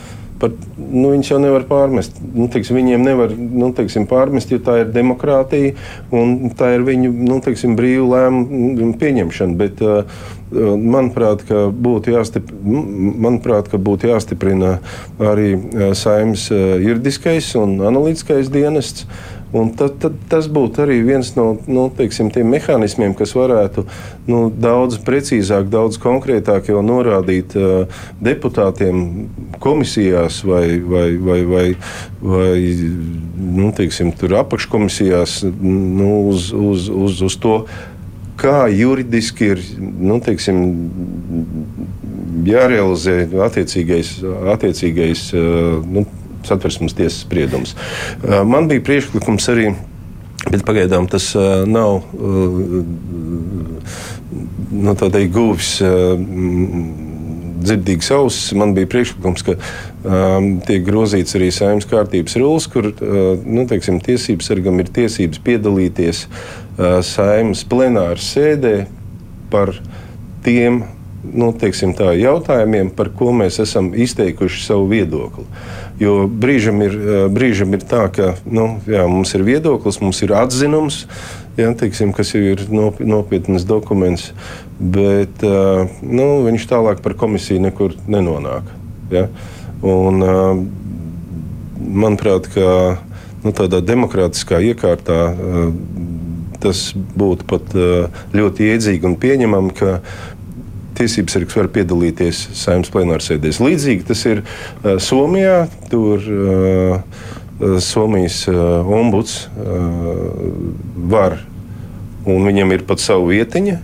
[0.42, 2.20] Par, nu, viņus jau nevar pārmest.
[2.22, 5.74] Nu, teiksim, viņiem nevar nu, teiksim, pārmest, jo tā ir demokrātija
[6.14, 9.58] un tā ir viņu nu, teiksim, brīvu lēmumu pieņemšana.
[9.58, 11.44] Bet, uh, manuprāt,
[11.76, 12.84] būtu jāstiprina,
[13.28, 14.78] manuprāt, būtu jāstiprina
[15.20, 15.56] arī
[15.98, 19.08] saimnes juridiskais un analītiskais dienests.
[19.56, 23.86] Un tad, tad tas būtu arī viens no nu, teiksim, tiem mehānismiem, kas varētu
[24.28, 29.30] nu, daudz precīzāk, daudz konkrētāk jau norādīt uh, deputātiem
[29.64, 31.66] komisijās vai, vai, vai, vai,
[32.20, 32.58] vai
[33.38, 37.62] nu, teiksim, apakškomisijās nu, uz, uz, uz, uz to,
[38.38, 40.60] kā juridiski ir nu, teiksim,
[42.48, 44.18] jārealizē attiecīgais,
[44.58, 46.04] attiecīgais uh, nu,
[46.48, 47.76] satversmes tiesas spriedums.
[48.22, 49.72] Uh, man bija priekšlikums arī.
[50.48, 52.84] Bet pagaidām tas uh, nav uh,
[54.72, 54.94] nu,
[55.34, 56.14] guvis uh,
[57.68, 58.54] dzirdīgs ausis.
[58.58, 64.00] Man bija priekšlikums, ka um, tiek grozīts arī saimnes kārtības rulis, kur uh, nu, teiksim,
[64.04, 68.76] tiesības sargam ir tiesības piedalīties uh, saimnes plenāra sēdē
[69.52, 69.74] par
[70.46, 70.84] tiem
[71.28, 75.48] nu, tā, jautājumiem, par ko mēs esam izteikuši savu viedokli.
[76.00, 80.34] Jo brīžam ir, eh, brīžam ir tā, ka nu, jā, mums ir viedoklis, mums ir
[80.38, 81.06] atzinums,
[81.58, 84.32] jā, teiksim, kas ir nopietns dokuments,
[84.80, 88.70] bet eh, nu, viņš tālāk par komisiju nekur nenonāk.
[89.10, 89.26] Ja?
[89.82, 90.62] Un, eh,
[91.82, 93.02] manuprāt, ka
[93.42, 95.34] nu, tādā demokrātiskā iekārtā
[96.58, 97.74] tas būtu pat
[98.34, 100.00] ļoti iedzīgi un pieņemami, ka
[100.98, 103.62] tiesības sargs var piedalīties saimnes plenārsēdēs.
[103.64, 105.66] Līdzīgi tas ir uh, Somijā.
[105.92, 107.28] Tur uh,
[107.82, 109.88] Somijas uh, ombuds uh,
[111.10, 111.40] var,
[112.28, 113.78] un viņam ir pat savu vietiņu,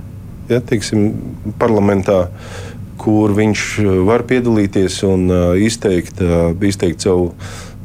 [0.52, 1.08] ja, teiksim,
[1.62, 2.28] parlamentā,
[3.02, 3.64] kur viņš
[4.06, 7.32] var piedalīties un uh, izteikt, uh, izteikt savu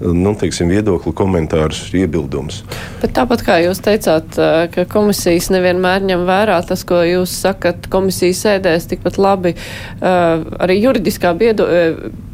[0.01, 2.63] nu, teiksim, viedokli, komentārus, iebildumus.
[3.03, 4.39] Tāpat kā jūs teicāt,
[4.75, 9.55] ka komisijas nevienmēr ņem vērā tas, ko jūs sakat, komisijas sēdēs tikpat labi.
[10.03, 11.67] Arī juridiskā biedo,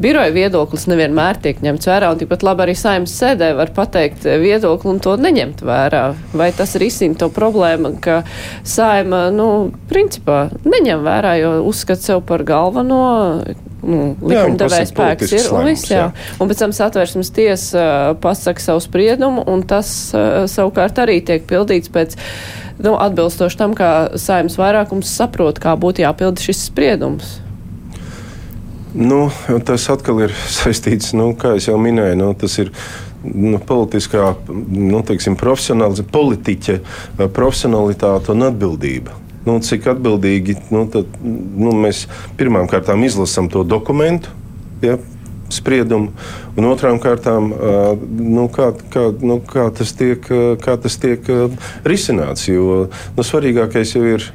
[0.03, 4.93] biroja viedoklis nevienmēr tiek ņemts vērā, un tikpat labi arī saimnes sēdē var pateikt viedokli
[4.95, 6.05] un to neņemt vērā.
[6.37, 8.23] Vai tas risina to problēmu, ka
[8.67, 13.05] saima, nu, principā neņem vērā, jo uzskata sev par galveno
[13.85, 16.09] nu, likumdevēja spēks ir un viss, jā.
[16.09, 16.35] jā.
[16.41, 21.47] Un pēc tam satversmes tiesa uh, pasaka savu spriedumu, un tas uh, savukārt arī tiek
[21.51, 22.17] pildīts pēc,
[22.85, 27.39] nu, atbilstoši tam, kā saimnes vairākums saprot, kā būtu jāpilda šis spriedums.
[28.95, 29.27] Nu,
[29.67, 32.73] tas atkal ir saistīts, nu, kā jau minēju, nu, tas ir
[33.25, 41.75] nu, politiskā, nu, teiksim, profesionālitāte, politiķa profesionalitāte un atbildība nu, cik atbildīgi nu, tad, nu,
[41.85, 42.07] mēs
[42.39, 44.33] pirmām kārtām izlasām to dokumentu.
[44.85, 44.99] Ja,
[45.53, 46.13] spriedumu,
[46.57, 47.51] un otrām kārtām,
[48.19, 50.25] nu, kā, kā, nu, kā, tas tiek,
[50.65, 51.29] kā tas tiek
[51.87, 52.49] risināts.
[52.49, 54.27] Jo nu, svarīgākais jau ir,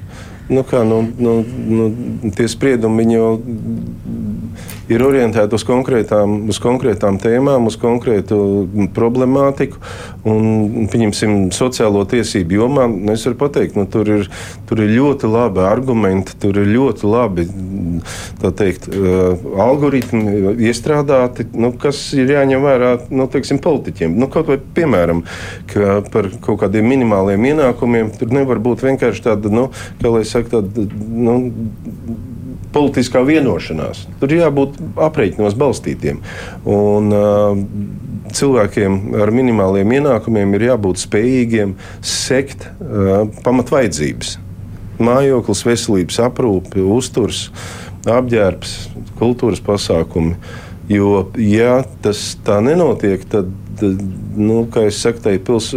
[0.49, 1.89] nu, kā, nu, nu, nu,
[2.37, 3.31] tie spriedumi jau
[4.89, 8.39] ir orientēti uz konkrētām, uz konkrētām tēmām, uz konkrētu
[8.95, 9.81] problemātiku.
[10.27, 14.29] Un, pieņemsim, sociālo tiesību jomā, es varu pateikt, nu, tur, ir,
[14.69, 17.45] tur ir ļoti labi argumenti, tur ir ļoti labi
[18.59, 24.17] teikt, uh, algoritmi iestrādāti, nu, kas ir jāņem vērā nu, teiksim, politiķiem.
[24.19, 25.23] Nu, kaut vai piemēram,
[25.71, 29.69] ka par kaut kādiem minimāliem ienākumiem tur nevar būt vienkārši tāda, nu,
[30.01, 31.37] kā lai saka, tāda, nu,
[32.73, 34.05] politiskā vienošanās.
[34.21, 34.77] Tur jābūt
[35.09, 36.21] aprēķinos balstītiem.
[36.69, 37.65] Un, uh,
[38.29, 41.71] Cilvēkiem ar minimāliem ienākumiem ir jābūt spējīgiem
[42.05, 44.35] sekt uh, pamatvaidzības.
[45.01, 47.47] Mājoklis, veselības aprūpe, uzturs,
[48.05, 48.75] apģērbs,
[49.17, 50.35] kultūras pasākumi.
[50.89, 53.49] Jo, ja tas tā nenotiek, tad
[53.81, 55.71] nu, kā jau teicu, tai pils,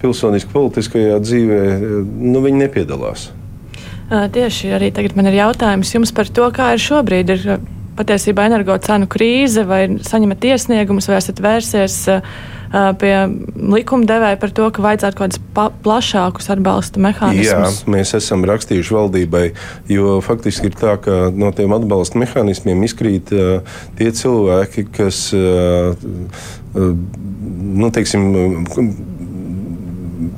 [0.00, 1.62] pilsoniski politiskajā dzīvē
[2.04, 3.30] nu, viņi nepiedalās.
[4.12, 7.32] Tieši arī tagad man ir jautājums jums par to, kā ir šobrīd.
[7.32, 7.62] Ir
[7.96, 11.96] patiesībā energo cenu krīze, vai saņemat iesniegumus, vai esat vērsies
[12.72, 13.12] pie
[13.52, 17.82] likumdevēja par to, ka vajadzētu kaut kādus plašākus atbalsta mehānismus?
[17.82, 19.42] Jā, mēs esam rakstījuši valdībai,
[19.92, 25.92] jo faktiski ir tā, ka no tiem atbalsta mehānismiem izkrīt uh, tie cilvēki, kas, uh,
[26.72, 26.94] uh,
[27.76, 28.24] nu, teiksim,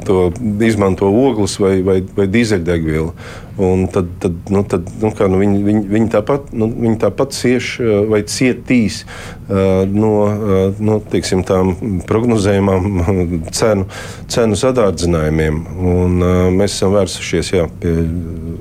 [0.05, 0.33] to
[0.67, 3.15] izmanto ogles vai, vai, vai dīzeļdegvielu.
[3.55, 7.37] Un tad, tad, nu, tad nu, kā, nu, viņi, viņi, viņi, tāpat, nu, viņi tāpat
[7.37, 7.69] cieš
[8.11, 12.89] vai cietīs uh, no uh, nu, teiksim, tām prognozējumām
[13.59, 13.87] cenu,
[14.27, 15.63] cenu sadārdzinājumiem.
[15.79, 17.95] Un, uh, mēs esam vērsušies jā, pie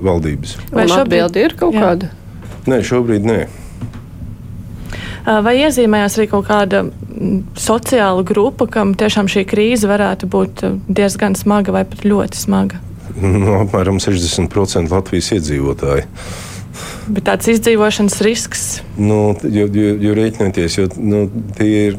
[0.06, 0.60] valdības.
[0.69, 1.89] Vai šobrīd ir kaut jā.
[1.89, 2.13] kāda?
[2.69, 3.41] Nē, šobrīd nē.
[5.23, 6.84] Vai iezīmējās arī kaut kāda
[7.58, 12.82] sociāla grupa, kam tiešām šī krīze varētu būt diezgan smaga vai pat ļoti smaga?
[13.21, 16.08] Nu, apmēram 60% Latvijas iedzīvotāji.
[17.13, 18.63] Bet tāds izdzīvošanas risks.
[18.97, 21.26] Nu, jo, jo, jo rēķināties, jo nu,
[21.58, 21.97] tie ir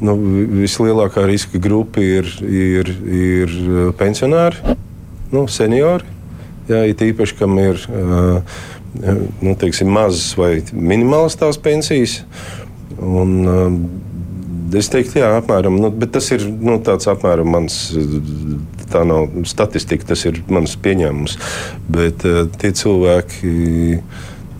[0.00, 0.14] nu,
[0.62, 3.56] vislielākā riska grupa ir, ir, ir
[3.98, 4.76] pensionāri,
[5.34, 6.14] nu, seniori.
[6.70, 8.56] Jā, it īpaši, kam ir uh,
[9.42, 12.20] nu, teiksim, mazas vai minimālas tās pensijas.
[12.96, 17.78] Un, uh, es teiktu, jā, apmēram, nu, tas ir nu, tāds apmēram mans.
[18.92, 21.36] Tā nav statistika, tas ir mans pieņēmums.
[21.92, 23.50] Bet uh, tie cilvēki,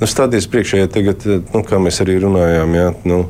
[0.00, 3.22] nu, stāties priekšā, ja tagad, nu, kā mēs arī runājām, jā, nu,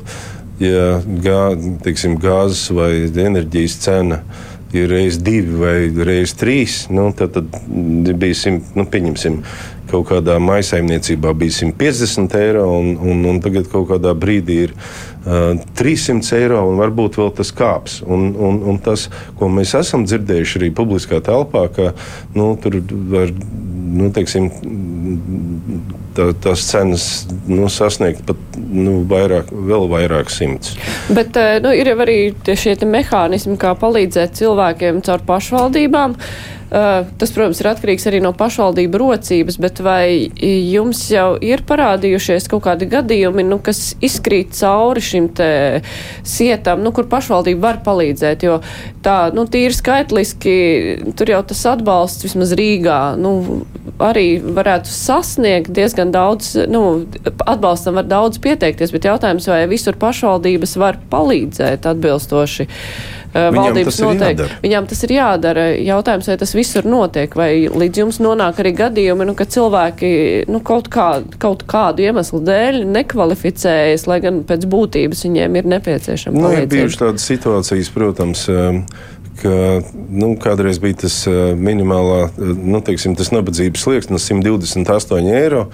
[0.63, 1.41] ja gā,
[1.85, 8.35] teiksim, gāzes vai enerģijas cena ir reizes divi vai reizes trīs, nu, tad, tad bija
[8.35, 9.41] simt, nu, pieņemsim,
[9.87, 15.53] kaut kādā maisaimniecībā bija 150 eiro, un, un, un tagad kaut kādā brīdī ir uh,
[15.79, 18.01] 300 eiro, un varbūt vēl tas kāps.
[18.03, 19.07] Un, un, un tas,
[19.39, 21.93] ko mēs esam dzirdējuši arī publiskā telpā, ka
[22.35, 22.81] nu, tur
[23.13, 24.49] var nu, teiksim,
[26.17, 27.07] tā, tās cenas
[27.47, 30.75] nu, sasniegt pat nu, vairāk, vēl vairāk simtus.
[31.13, 32.19] Bet nu, ir jau arī
[32.57, 36.17] šie mehānismi, kā palīdzēt cilvēkiem caur pašvaldībām.
[36.17, 42.49] Uh, tas, protams, ir atkarīgs arī no pašvaldību rocības, bet vai jums jau ir parādījušies
[42.51, 45.49] kaut kādi gadījumi, nu, kas izkrīt cauri šim te
[46.27, 48.59] sietam, nu, kur pašvaldība var palīdzēt, jo
[49.05, 50.57] tā, nu, tīri skaitliski,
[51.17, 53.63] tur jau tas atbalsts vismaz Rīgā, nu,
[54.03, 56.83] arī varētu sasniegt diezgan daudz, nu,
[57.47, 63.16] atbalstam var daudz pieteikties, bet jautājums, vai visur pašvaldības var palīdzēt atbilstoši uh,
[63.53, 64.47] valdības tas ir noteikti.
[64.63, 65.65] Viņām tas ir jādara.
[65.87, 70.11] Jautājums, vai tas visur notiek, vai līdz jums nonāk arī gadījumi, nu, ka cilvēki
[70.51, 71.09] nu, kaut, kā,
[71.41, 77.03] kaut kādu iemeslu dēļ nekvalificējas, lai gan pēc būtības viņiem ir nepieciešama Nu, ir bijušas
[77.03, 78.47] tādas situācijas, protams.
[78.51, 78.83] um,
[79.37, 79.51] Ka,
[80.09, 85.67] nu, kādreiz bija tas uh, minimālā, uh, nu, teiksim, tas nabadzības slieksnis, 128 eiro.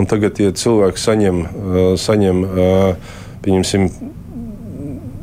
[0.00, 2.40] un Tagad, ja cilvēks saņem, uh, saņem
[3.44, 3.90] pieņemsim,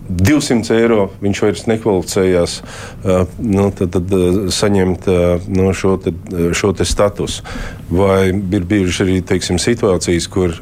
[0.09, 6.13] 200 eiro viņš vairs nekvalificējās uh, nu, tad, tad, uh, saņemt uh, no šo, te,
[6.55, 7.43] šo te statusu.
[7.91, 10.55] Vai ir bijušas arī teiksim, situācijas, kur,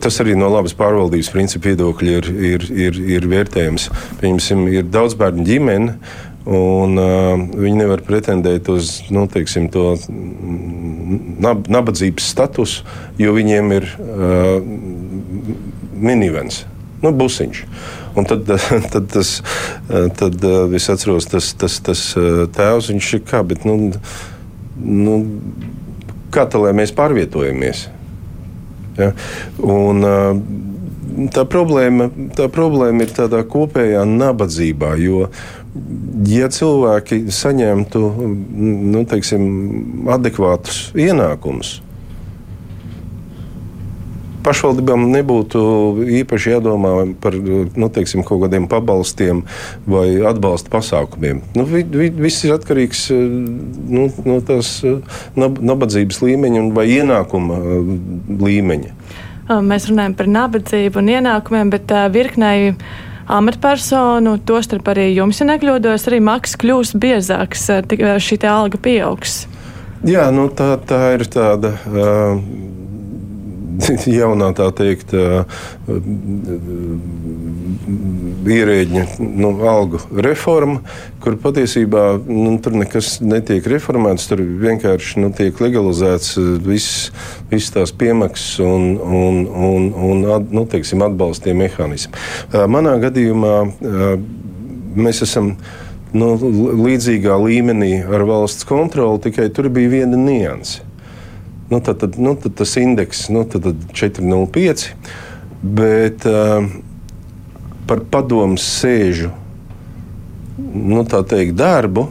[0.00, 3.88] tas arī no labas pārvaldības principu viedokļa ir, ir, ir, ir vērtējams.
[4.20, 5.96] Piemēram, ir daudz bērnu ģimene.
[6.50, 12.86] Un, uh, viņi nevar pretendēt uz nu, teiksim, to mm, nab nabadzības statusu,
[13.20, 14.56] jo viņiem ir uh,
[16.00, 16.62] minivens,
[17.04, 17.62] nu, busiņš.
[18.18, 18.48] Un tad,
[18.92, 19.34] tad, tas,
[20.18, 22.06] tad es atceros, tas, tas, tas
[22.56, 23.92] tēvs, viņš ir kā, bet, nu,
[24.80, 25.20] nu,
[26.34, 27.86] kā tā, lai mēs pārvietojamies?
[28.98, 29.12] Ja?
[29.62, 30.04] Un,
[31.34, 35.28] tā, problēma, tā problēma ir tādā kopējā nabadzībā, jo,
[36.30, 38.02] ja cilvēki saņemtu
[38.90, 39.44] nu, teiksim,
[40.10, 41.78] adekvātus ienākumus,
[44.44, 45.60] pašvaldībām nebūtu
[46.20, 49.44] īpaši jādomā par nu, teiksim, kaut kādiem pabalstiem
[49.90, 51.42] vai atbalsta pasākumiem.
[51.58, 54.78] Nu, vi, vi, viss ir atkarīgs nu, no tās
[55.38, 57.60] nab nabadzības līmeņa vai ienākuma
[58.40, 58.96] līmeņa.
[59.66, 62.76] Mēs runājam par nabadzību un ienākumiem, bet virknēji
[63.30, 67.66] amatpersonu, tostarp arī jums, ja nekļūdos, arī maksas kļūs biezāks,
[68.26, 69.44] šī alga pieaugs.
[70.06, 71.74] Jā, nu, tā, tā ir tāda.
[71.84, 72.79] Uh,
[74.20, 75.14] jaunā tā teikt,
[78.50, 80.80] ierēģiņa nu, algu reforma,
[81.22, 84.28] kur patiesībā nu, tur nekas netiek reformēts.
[84.30, 87.10] Tur vienkārši nu, tiek legalizēts viss,
[87.52, 92.14] viss tās piemaksas un, un, un, un at, nu, teiksim, atbalstie mehānismi.
[92.70, 93.54] Manā gadījumā
[95.00, 95.54] mēs esam
[96.16, 96.34] nu,
[96.84, 100.89] līdzīgā līmenī ar valsts kontroli, tikai tur bija viena nianse.
[101.70, 104.88] Nu, tad, tad, nu, tad tas indeks nu, tad, tad 4,05.
[105.62, 106.66] Bet uh,
[107.86, 109.30] par padomu sēžu
[110.74, 112.08] nu, teikt, darbu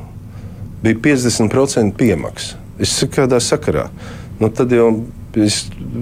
[0.84, 2.58] bija 50% piemaksa.
[2.80, 3.90] Es saku, kādā sakarā.
[4.40, 4.90] Nu, tad jau
[5.38, 5.60] es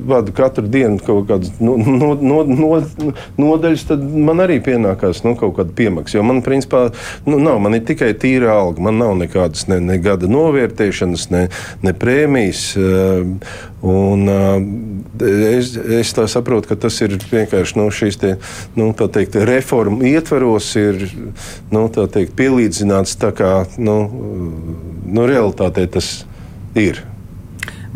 [0.08, 5.36] vadu katru dienu kaut kādas no, no, no, no, nodaļas, tad man arī pienākās nu,
[5.40, 6.18] kaut kāda piemaksa.
[6.18, 6.88] Jo man, principā,
[7.28, 8.84] nu, nav, man ir tikai tīra alga.
[8.88, 11.48] Man nav nekādas ne, ne gada novērtēšanas, ne,
[11.84, 12.64] ne prēmijas.
[13.88, 14.24] Un,
[15.22, 18.34] es, es tā saprotu, ka tas ir vienkārši nu, šīs te,
[18.80, 21.04] nu, teikt, reformu ietveros, ir
[21.74, 24.00] nu, teikt, pielīdzināts tā kā nu,
[25.06, 26.22] nu, realitātei tas
[26.78, 27.04] ir.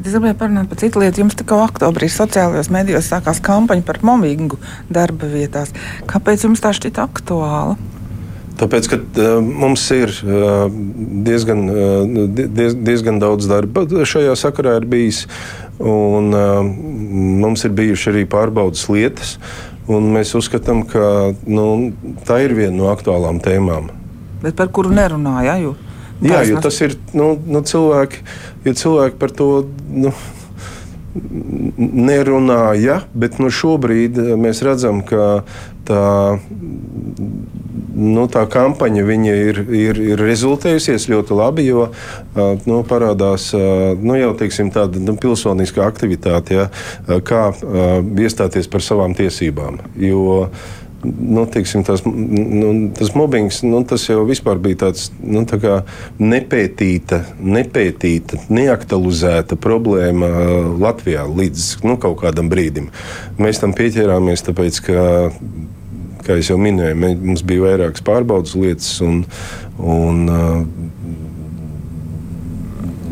[0.02, 1.22] Es gribēju parunāt par citu lietu.
[1.22, 4.58] Jums tikko oktobrī sociālajos medijos sākās kampaņa par mobbingu
[4.90, 5.74] darba vietās.
[6.10, 7.76] Kāpēc jums tā šķita aktuāla?
[8.58, 10.66] Tāpēc, ka uh, mums ir uh,
[11.28, 15.24] diezgan, uh, diez, diezgan daudz darba šajā sakarā ir bijis,
[15.78, 16.60] un uh,
[17.46, 19.38] mums ir bijušas arī pārbaudas lietas.
[19.86, 21.94] Mēs uzskatām, ka nu,
[22.26, 23.90] tā ir viena no aktuālām tēmām.
[24.42, 25.58] Bet par kuru nerunāja?
[25.62, 25.74] Ja,
[26.22, 28.22] Jā, jo tas ir nu, nu, cilvēki,
[28.66, 29.50] ja cilvēki par to.
[29.90, 30.14] Nu,
[31.78, 35.44] nerunāja, bet nu, šobrīd mēs redzam, ka
[35.88, 36.04] tā,
[37.96, 41.90] nu, tā kampaņa ir, ir, ir rezultējusies ļoti labi, jo
[42.68, 43.50] nu, parādās
[44.00, 46.70] nu, jau teiksim, tāda nu, pilsoniska aktivitāte, ja,
[47.28, 47.50] kā
[48.24, 49.82] iestāties par savām tiesībām.
[50.00, 50.48] Jo,
[51.06, 54.22] nu, tiksim, tas, nu, tas mobbings nu, tas jau
[54.64, 55.58] bija tāds nu, tā
[56.22, 60.30] nepētīta, nepētīta, neaktualizēta problēma
[60.82, 62.92] Latvijā līdz nu, kaut kādam brīdim.
[63.42, 65.06] Mēs tam pieķērāmies, tāpēc, ka,
[66.26, 68.94] kā jau minēju, mums bija vairākas pārbaudas lietas.
[69.06, 69.24] Un,
[69.82, 70.26] un,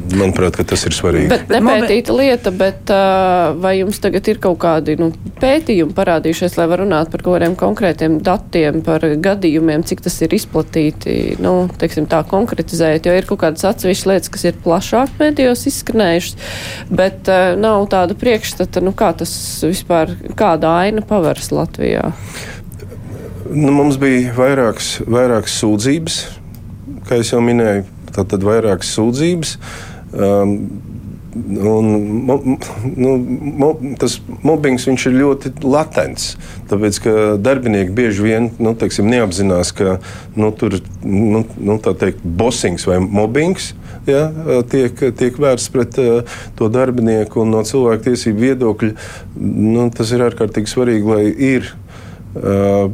[0.10, 1.30] Manuprāt, tas ir svarīgi.
[1.30, 5.10] Bet nepētīta lieta, bet uh, vai jums tagad ir kaut kādi nu,
[5.42, 10.34] pētījumi parādījušies, lai var runāt par kaut kādiem konkrētiem datiem, par gadījumiem, cik tas ir
[10.38, 15.68] izplatīti, nu, teiksim tā konkretizēt, jo ir kaut kādas atsevišķas lietas, kas ir plašāk mēdījos
[15.74, 16.50] izskanējušas,
[16.90, 19.34] bet uh, nav tāda priekšstata, nu, kā tas
[19.66, 22.10] vispār, kāda aina paveras Latvijā.
[23.50, 26.20] Nu, mums bija vairākas, vairākas sūdzības,
[27.10, 29.56] kā jau minēju, tātad vairākas sūdzības.
[30.14, 30.56] Um,
[31.64, 31.86] Un,
[32.96, 33.12] nu,
[34.02, 36.32] tas mobbings ir ļoti latents.
[36.72, 40.00] Tāpēc, ka darbinieki bieži vien nu, teiksim, neapzinās, ka
[40.40, 43.74] nu, tur nu, nu, ir bosings vai mobbings.
[44.10, 44.24] Ja,
[44.72, 48.96] tiek, tiek vērsts pret uh, to darbinieku no cilvēku tiesību viedokļa.
[49.38, 52.90] Nu, tas ir ārkārtīgi svarīgi, lai ir uh,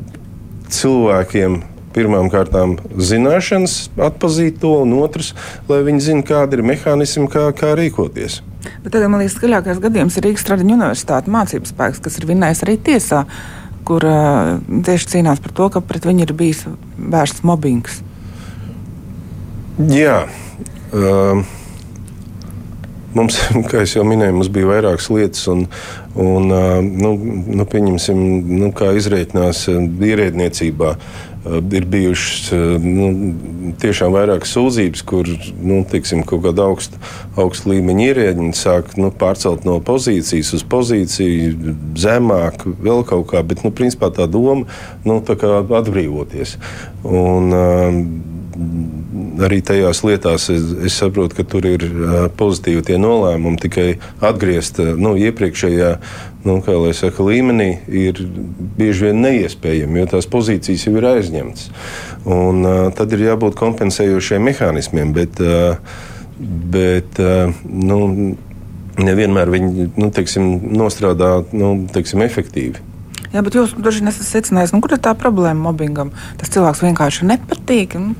[0.75, 1.61] cilvēkiem
[1.95, 3.77] pirmām kārtām zināšanas,
[4.07, 5.33] atpazīt to, un otrs,
[5.69, 8.41] lai viņi zinātu, kāda ir mehānismi, kā, kā rīkoties.
[8.83, 12.63] Bet tagad man liekas, skaļākais gadījums ir Rīgas Stradiņa Universitātes mācību spēks, kas ir vinnējis
[12.65, 13.25] arī tiesā,
[13.85, 14.55] kur uh,
[14.87, 16.65] tieši cīnās par to, ka pret viņu ir bijis
[16.97, 18.01] vērsts mobbings.
[19.91, 20.23] Jā.
[20.95, 21.45] Uh,
[23.15, 23.37] Mums,
[23.71, 25.65] kā jau minēju, mums bija vairākas lietas, un,
[26.19, 28.19] un nu, nu, pieņemsim,
[28.59, 30.95] nu, kā izreiknās ierēdniecībā.
[31.45, 32.49] Ir bijušas
[32.81, 33.07] nu,
[33.81, 35.29] tiešām vairākas sūdzības, kur
[35.61, 36.97] nu, teiksim, kaut kāda augsta,
[37.37, 43.43] augsta līmeņa ierēģi sāk nu, pārcelt no pozīcijas uz pozīciju, zemāk, vēl kaut kā.
[43.45, 44.65] Bet, nu, principā tā doma
[45.05, 46.57] nu, tā atbrīvoties.
[47.05, 47.53] Un,
[49.43, 51.83] arī tajās lietās es, es saprotu, ka tur ir
[52.39, 53.59] pozitīvi tie nolēmumi.
[53.65, 53.87] Tikai
[54.23, 55.91] atgriezt nu, iepriekšējā
[56.45, 56.57] nu,
[56.93, 58.21] saka, līmenī ir
[58.77, 61.69] bieži vien neiespējami, jo tās pozīcijas jau ir aizņemtas.
[62.25, 62.65] Un,
[62.97, 65.13] tad ir jābūt kompensējošiem mehānismiem.
[65.15, 65.41] Bet,
[66.75, 67.21] bet
[67.65, 68.01] nu,
[69.01, 72.83] nevienmēr viņi nu, teiksim, nostrādā nu, teiksim, efektīvi.
[73.35, 76.13] Jā, bet jūs droši vien esat secinājis, nu, kur ir tā problēma mobbingam.
[76.39, 77.97] Tas cilvēks vienkārši nepatīk.
[77.99, 78.13] Nu,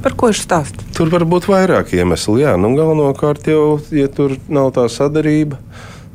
[0.00, 0.84] Par ko ir stāsts?
[0.96, 2.38] Tur var būt vairāk iemeslu.
[2.40, 5.60] Jā, nu, galvenokārt jau, ja tur nav tā sadarība.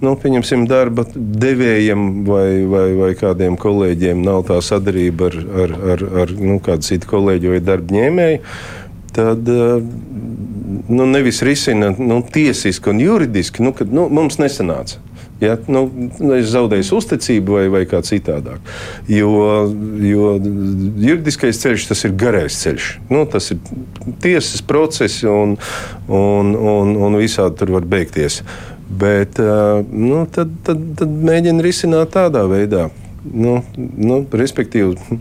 [0.04, 6.04] Nu, pieņemsim, darba devējiem vai, vai, vai kādiem kolēģiem nav tā sadarbība ar, ar, ar,
[6.24, 8.42] ar nu, kādu citu kolēģi vai darba ņēmēju.
[9.16, 9.86] Tad eh,
[10.92, 15.00] nu, nevis risina nu, tiesiski un juridiski, nu, kad nu, mums nesanāca.
[15.44, 15.58] Ja?
[15.68, 15.86] Nu,
[16.38, 18.62] es zaudēju uzticību vai, vai kā citādāk.
[19.12, 19.32] Jo,
[20.00, 22.92] jo juridiskais ceļš tas ir garais ceļš.
[23.12, 23.60] Nu, tas ir
[24.24, 25.58] tiesas process un,
[26.08, 28.42] un, un, un visādi tur var beigties.
[28.86, 32.88] Bet nu, tad, tad, tad mēģina risināt tādā veidā.
[33.26, 35.18] Nu, nu, respektīvi,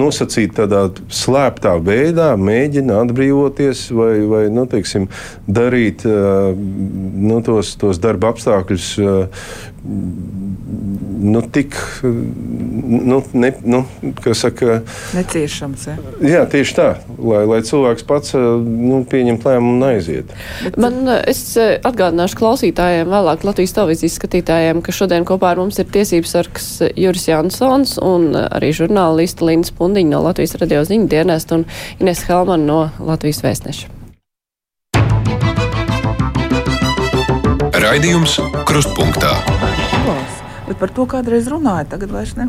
[0.00, 5.08] nosacīt tādā slēptā veidā, mēģina atbrīvoties vai, vai nu, teiksim,
[5.46, 8.88] darīt nu, tos, tos darba apstākļus
[9.84, 11.74] nu, tik
[12.82, 13.84] nu, ne, nu,
[14.34, 14.80] saka,
[15.16, 15.86] neciešams.
[15.88, 15.94] Ja?
[16.20, 20.34] Jā, tieši tā, lai, lai cilvēks pats nu, pieņemtu lēmumu un aiziet.
[20.80, 26.34] Man, es atgādināšu klausītājiem, vēlāk Latvijas televīzijas skatītājiem, ka šodien kopā ar mums ir tiesības
[26.36, 26.68] sargs
[27.00, 31.64] Juris Jansons un arī žurnālista Līna Spundiņa no Latvijas radio ziņu dienesta un
[32.00, 33.96] Ines Helman no Latvijas vēstneša.
[37.80, 38.36] Raidījums
[38.68, 39.32] Krustpunktā.
[40.68, 42.46] Bet par to kādreiz runāja, tagad vairs ne.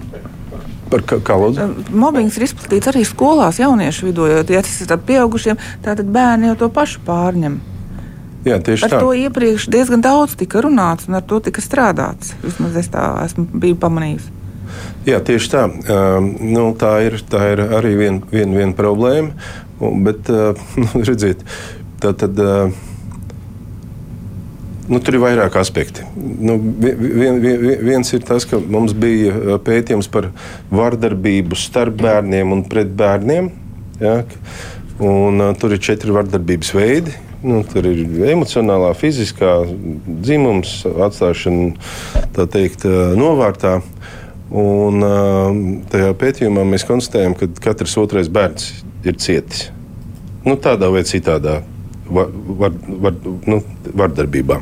[0.91, 1.67] Par kā, kā lūdzu?
[1.95, 4.27] Mobbings ir izplatīts arī skolās, jauniešu vidū.
[4.27, 7.61] Jo, ja tas ir pieaugušiem, tad bērni jau to pašu pārņem.
[8.45, 8.99] Jā, tieši par tā.
[9.05, 12.33] to iepriekš diezgan daudz tika runāts un ar to tika strādāts.
[12.41, 14.29] Vismaz es tā esmu biju pamanījis.
[15.05, 15.65] Jā, tieši tā.
[15.69, 19.33] Uh, nu, tā, ir, tā ir arī viena vien, vien problēma.
[20.05, 20.57] Bet, uh,
[21.09, 21.45] redziet,
[22.01, 22.37] tā tad.
[22.37, 22.89] Uh,
[24.91, 26.03] Nu, tur ir vairāk aspekti.
[26.19, 30.27] Nu, vien, vien, viens ir tas, ka mums bija uh, pētījums par
[30.67, 33.47] vardarbību starp bērniem un pret bērniem.
[34.01, 34.17] Ja?
[34.99, 37.15] Un, uh, tur ir četri vardarbības veidi.
[37.41, 39.53] Nu, tur ir emocionālā, fiziskā
[40.25, 43.77] dzimums, atstāšana teikt, uh, novārtā.
[44.51, 45.55] Un, uh,
[45.93, 49.69] tajā pētījumā mēs konstatējam, ka katrs otrais bērns ir cietis.
[50.43, 51.61] Nu, tādā vai citādā
[52.11, 52.27] var,
[52.59, 52.75] var,
[53.07, 53.17] var,
[53.47, 54.59] nu, vardarbībā.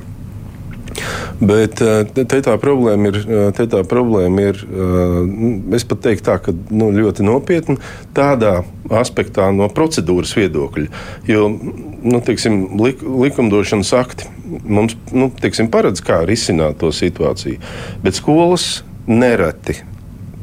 [1.40, 6.38] Bet eh, te tā problēma ir, eh, tā problēma ir eh, es pat teiktu, tā,
[6.44, 7.78] ka nu, ļoti nopietna
[8.18, 8.60] tādā
[9.00, 10.90] aspektā, no procedūras viedokļa.
[11.30, 14.28] Jo nu, teiksim, lik, likumdošanas akti
[14.66, 17.62] mums nu, teiksim, paredz, kā risināt to situāciju.
[18.04, 19.78] Bet skolas nereti.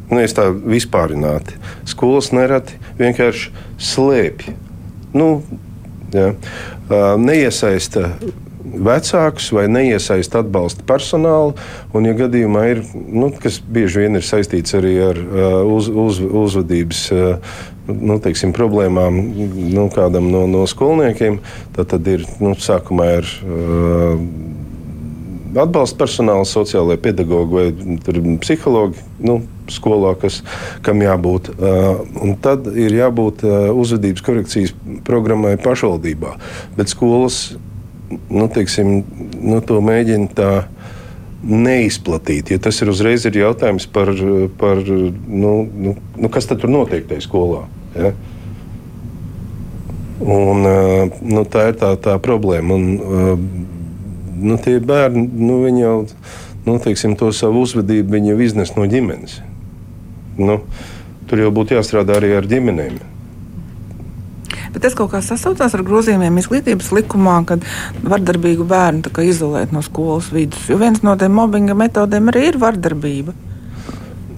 [0.07, 1.59] Nu, es tā vispārināti.
[1.91, 3.51] Skolas nereti vienkārši
[3.83, 4.53] slēpj.
[5.17, 5.41] Nu,
[6.15, 6.31] ja,
[7.19, 8.13] neiesaista
[8.75, 11.55] vecākus vai neiesaist atbalsta personālu.
[11.95, 16.21] Un, ja gadījumā ir, nu, kas bieži vien ir saistīts arī ar uh, uz, uz,
[16.21, 17.57] uzvedības uh,
[17.87, 19.19] nu, teiksim, problēmām
[19.75, 21.41] nu, kādam no, no skolniekiem,
[21.77, 23.33] tad, tad ir nu, sākumā ir.
[23.47, 24.21] Uh,
[25.57, 29.39] Atbalsta personāls, sociālai pedagogi vai psihologi nu,
[29.73, 30.43] skolā, kas,
[30.85, 31.49] kam jābūt.
[31.57, 34.75] Uh, tad ir jābūt uh, uzvedības korekcijas
[35.07, 36.35] programmai pašvaldībā.
[36.77, 37.57] Bet skolas
[38.11, 39.03] nu, teiksim,
[39.41, 40.51] nu, to mēģina tā
[41.47, 42.51] neizplatīt.
[42.51, 44.11] Jo tas ir uzreiz ir jautājums par,
[44.61, 47.67] par nu, nu, nu, kas tur notiek tajā skolā.
[47.97, 48.13] Ja?
[50.23, 50.65] Un,
[51.21, 52.77] nu, tā ir tā, tā problēma.
[52.77, 53.37] Un,
[54.37, 55.97] nu, tie bērni nu, jau
[56.67, 59.41] nu, teiksim, to savu uzvedību iznes no ģimenes.
[60.41, 60.61] Nu,
[61.29, 62.99] tur jau būtu jāstrādā arī ar ģimenēm.
[64.77, 67.63] Bet tas kaut kā sasaucās ar grozījumiem izglītības likumā, kad
[68.05, 70.67] vardarbīgu bērnu izolēt no skolas vidus.
[70.69, 73.33] Jo viens no tiem mobbinga metodēm arī ir vardarbība.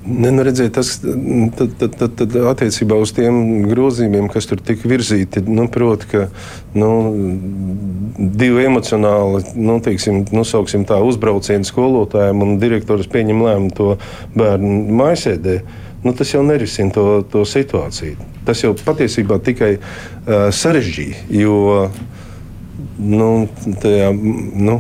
[0.08, 5.42] Nu redziet, tas tad, tad, tad, tad attiecībā uz tiem grozījumiem, kas tur tika virzīti,
[5.50, 6.22] nu, proti, ka
[6.78, 6.92] nu,
[8.16, 13.90] divi emocionāli, nu, teiksim, nosauksim tā, uzbraucieni skolotājiem un direktors pieņem lēmumu to
[14.38, 15.60] bērnu mājasēdē.
[16.06, 18.37] Nu, tas jau nerisina to, to situāciju.
[18.48, 21.26] Tas jau patiesībā tikai uh, sarežģīja.
[21.36, 21.58] Jo
[22.98, 23.30] nu,
[23.82, 24.10] tajā,
[24.58, 24.78] nu,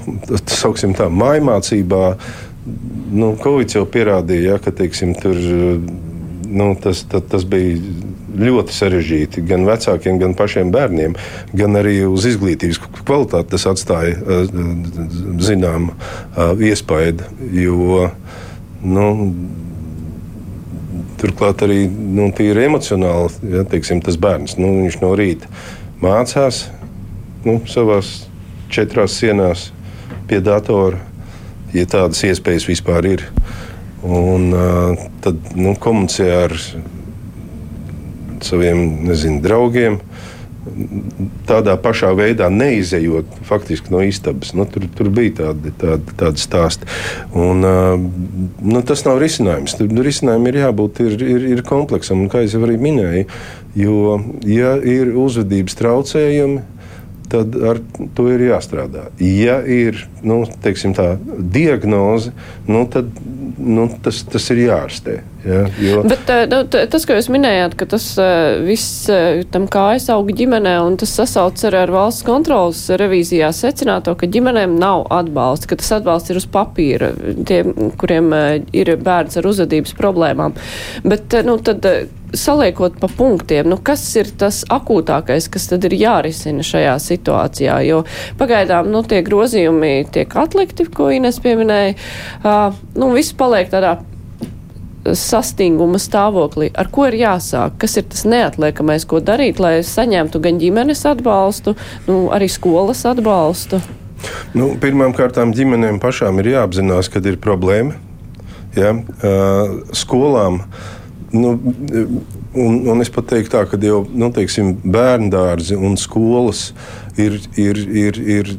[0.98, 2.04] tā mājmācībā
[3.14, 5.38] nu, Covid jau pierādīja, ja, ka teiksim, tur,
[6.48, 7.78] nu, tas, tas, tas bija
[8.38, 11.16] ļoti sarežģīti gan vecākiem, gan pašiem bērniem,
[11.56, 14.44] gan arī uz izglītības kvalitāti tas atstāja
[15.42, 15.96] zināmu
[16.68, 17.26] iespaidu.
[17.54, 18.10] Jo,
[18.84, 19.08] nu,
[21.18, 25.50] turklāt arī nu, tīri emocionāli, ja teiksim, tas bērns nu, no rīta
[26.02, 26.66] mācās
[27.46, 28.28] nu, savās
[28.72, 29.70] četrās sienās
[30.28, 31.00] pie datora
[31.74, 33.24] ja tādas iespējas vispār ir.
[34.06, 36.54] Un uh, tad nu, komunicē ar
[38.44, 39.98] saviem nezinu, draugiem.
[41.48, 44.54] Tādā pašā veidā neizejot faktiski no istabas.
[44.56, 46.88] Nu, tur, tur bija tādi, tādi, tādi stāsti.
[47.36, 49.76] Un, nu, tas nav risinājums.
[49.78, 53.28] Tur risinājumam ir jābūt ir, ir, ir kompleksam, un kā jau arī minēju.
[53.78, 56.62] Jo, ja ir uzvedības traucējumi,
[57.32, 57.80] tad ar
[58.16, 59.08] to ir jāstrādā.
[59.22, 61.08] Ja ir nu, tā
[61.38, 62.32] diagnoze,
[62.68, 63.10] nu, tad
[63.58, 65.18] nu, tas, tas ir jārastē.
[65.44, 66.02] Ja, jo...
[66.08, 70.34] Bet eh, nu, tas, ko jūs minējāt, ka tas eh, viss eh, tam kājas auga
[70.36, 75.80] ģimenē, un tas sasauc ar, ar valsts kontrolas revīzijā secināto, ka ģimenēm nav atbalsta, ka
[75.80, 77.12] tas atbalsts ir uz papīra
[77.48, 78.32] tiem, kuriem
[78.76, 80.56] ir bērns ar uzvedības problēmām.
[81.06, 81.86] Bet, nu, tad,
[82.36, 87.78] saliekot pa punktiem, nu, kas ir tas akūtākais, kas tad ir jārisina šajā situācijā?
[87.88, 88.02] Jo
[88.40, 91.96] pagaidām nu, tie grozījumi tiek atlikti, ko Ines pieminēja.
[92.42, 93.98] Uh, nu, viss paliek tādā
[95.08, 100.58] sastinguma stāvoklī, ar ko ir jāsāk, kas ir tas neatliekamais, ko darīt, lai saņemtu gan
[100.60, 101.78] ģimenes atbalstu,
[102.10, 103.80] nu, arī skolas atbalstu?
[104.58, 107.96] Nu, Pirmkārt, ģimenēm pašām ir jāapzinās, kad ir problēma.
[108.76, 108.92] Ja?
[108.92, 110.97] Uh, skolām uh,
[111.30, 111.60] Nu,
[112.52, 116.70] un, un es pat teiktu, tā, ka jau nu, teiksim, bērndārzi un skolas
[117.20, 118.52] ir, ir, ir, ir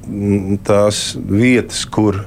[0.67, 2.21] tās vietas, kur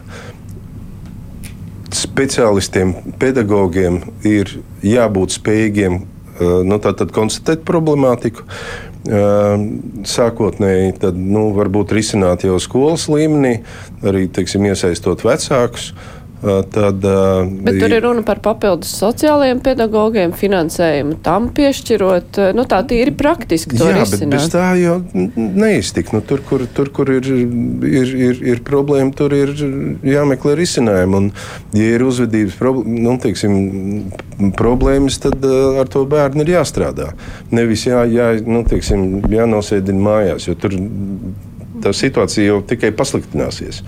[1.94, 4.50] speciālistiem, pedagogiem ir
[4.82, 6.00] jābūt spējīgiem
[6.66, 6.80] nu,
[7.14, 8.42] konstatēt problemātiku.
[10.06, 13.60] Sākotnēji tad, nu, varbūt risināt jau skolas līmenī,
[14.06, 15.92] arī teiksim, iesaistot vecākus.
[15.92, 17.04] Uh, Tad,
[17.62, 22.40] Bet tur ir runa par papildus sociālajiem pedagogiem, finansējumu tam piešķirot.
[22.58, 24.24] Nu, tā tīri praktiski to Jā, risināt.
[24.24, 24.96] bet bez tā jau
[25.36, 26.10] neiztik.
[26.10, 29.54] Nu, tur, kur, tur, kur ir, ir, ir, ir problēma, tur ir
[30.02, 31.20] jāmeklē risinājumi.
[31.20, 31.30] Un,
[31.78, 33.56] ja ir uzvedības problēma, nu, teiksim,
[34.58, 37.12] problēmas, tad ar to bērnu ir jāstrādā.
[37.54, 40.74] Nevis jā, jā, nu, teiksim, jānosēdina mājās, jo tur
[41.82, 43.82] tā situācija jau tikai pasliktināsies.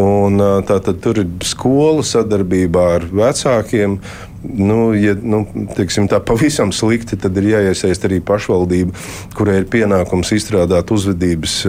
[0.00, 3.98] Un, tā, tad, tur ir skola sadarbībā ar vecākiem.
[4.44, 5.44] Nu, ja nu,
[5.76, 8.92] teiksim, tā pavisam slikti, tad ir jāiesaist arī pašvaldība,
[9.38, 11.62] kurai ir pienākums izstrādāt uzvedības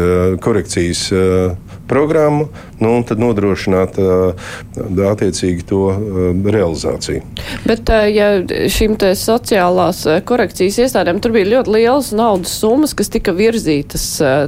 [0.43, 1.05] korekcijas
[1.87, 2.47] programmu
[2.79, 3.97] nu, un tad nodrošināt
[5.09, 5.81] attiecīgi to
[6.43, 7.23] realizāciju.
[7.65, 8.29] Bet, ja
[8.71, 14.05] šīm sociālās korekcijas iestādēm tur bija ļoti lielas naudas summas, kas tika virzītas,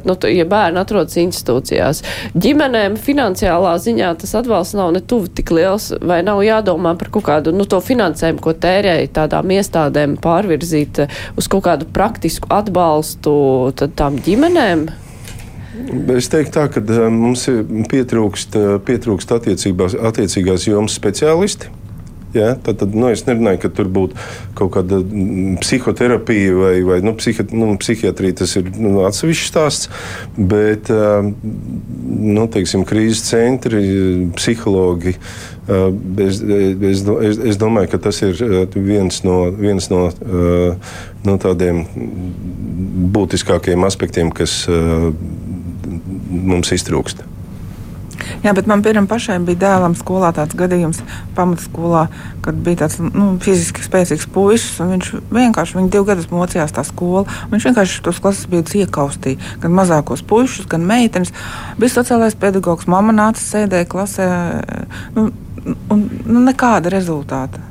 [0.08, 2.04] nu, ja bērni atrodas institūcijās,
[2.38, 7.28] ģimenēm finansiālā ziņā tas atbalsts nav ne tuvu tik liels, vai nav jādomā par kaut
[7.30, 11.04] kādu nu, to finansējumu, ko tērēja tādām iestādēm pārvirzīt
[11.38, 13.36] uz kaut kādu praktisku atbalstu
[13.98, 14.88] tām ģimenēm?
[16.18, 17.48] Es teiktu, tā, ka eh, mums
[17.92, 21.74] pietrūkst, eh, pietrūkst attiecīgās jomas speciālisti.
[22.36, 24.18] Ja, tad, tad, nu, es nerunāju, ka tur būtu
[24.58, 28.42] kaut kāda mm, psihoterapija vai, vai nu, psihi, nu, psihiatrija.
[28.44, 29.90] Tas ir nu, atsevišķs stāsts.
[30.38, 33.84] Bet eh, nu, teiksim, krīzes centri,
[34.38, 35.16] psihologi.
[35.68, 38.38] Es, es, es, es domāju, ka tas ir
[38.72, 40.06] viens no, viens no,
[41.28, 41.82] no tādiem
[43.12, 44.62] būtiskākiem aspektiem, kas
[46.44, 47.26] mums iztrūkst.
[48.44, 51.00] Jā, bet man piemēram pašai bija dēlam skolā tāds gadījums,
[51.38, 52.06] pamatskolā,
[52.46, 54.80] kad bija tāds nu, fiziski spēcīgs puisis.
[54.82, 57.26] Viņš vienkārši viņu divu gadus mocījās tā skola.
[57.54, 59.42] Viņš vienkārši tos klases biedrus iekaustīja.
[59.64, 61.34] Gan mazākos puišus, gan meitenes.
[61.82, 64.30] Bija sociālais pedagogs, mamma nāca sēdēja klasē.
[65.18, 65.30] Nu,
[65.94, 67.67] un, nu, nekāda rezultāta.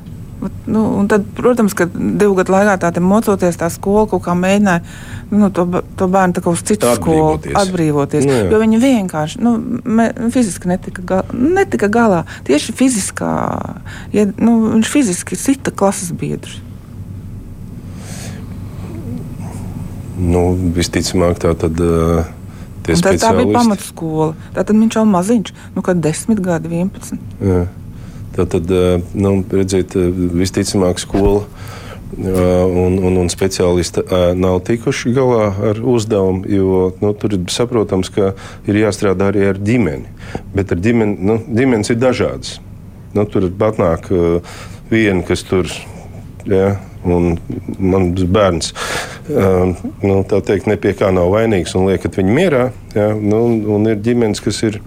[0.67, 4.83] Nu, tad, protams, ka divu gadu laikā tā mocoties, tā skola kaut kā mēģināja
[5.31, 5.65] nu, to,
[5.97, 8.27] to bērnu uz citu skolu atbrīvoties.
[8.27, 8.45] Nu, jā.
[8.51, 12.21] jo viņi vienkārši nu, me, fiziski netika, gal, netika galā.
[12.47, 13.33] Tieši fiziskā,
[14.13, 16.61] ja, nu, viņš fiziski sita klases biedrus.
[20.17, 21.81] Nu, visticamāk, tā tad.
[21.81, 22.33] Uh...
[22.87, 24.29] Tā, tā bija pamatskola.
[24.55, 27.19] Tad viņš jau maziņš, nu, kad 10 gadi, 11.
[27.43, 27.65] Jā.
[28.45, 34.03] Tad, eh, nu, redziet, eh, visticamāk, skola eh, un, un, un speciālisti
[34.37, 38.35] nav tikuši galā ar uzdevumu, jo nu, tur ir saprotams, ka
[38.69, 40.05] ir jāstrādā arī ar ģimeni.
[40.53, 42.59] Bet ar ģimeni, nu, ģimenes ir dažādas.
[43.17, 44.11] Nu, tur atnāk
[44.91, 45.71] viena, kas tur.
[46.47, 46.77] Ja,
[47.07, 47.37] Un
[47.79, 48.73] mans bērns
[49.29, 52.63] nu, teikt, ne pie kā nav vainīgs un liekat viņu mierā.
[52.97, 53.45] Ja, nu,
[53.77, 54.79] un ir ģimenes, kas ir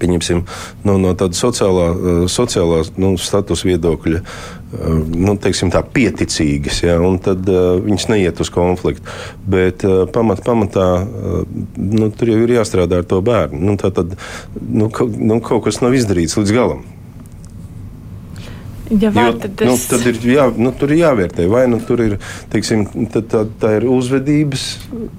[0.00, 0.44] pieņemsim,
[0.88, 6.98] no, no tāda sociālā, eh, sociālā nu, status viedokļa, eh, nu, teiksim, tā pieticīgas, ja,
[7.04, 9.18] un tad uh, viņas neiet uz konfliktu.
[9.50, 11.42] Bet uh, pamat, pamatā uh,
[11.76, 13.60] nu, tur jau ir jāstrādā ar to bērnu.
[13.70, 14.16] Nu, tā tad
[14.60, 16.88] nu, ka, nu, kaut kas nav izdarīts līdz galam.
[18.90, 19.68] Ja var, jo, tad, es...
[19.68, 22.16] nu, tad ir, jā, nu, tur ir jāvērtē, vai nu, tur ir
[22.50, 24.64] teiksim, tā, tā, tā ir uzvedības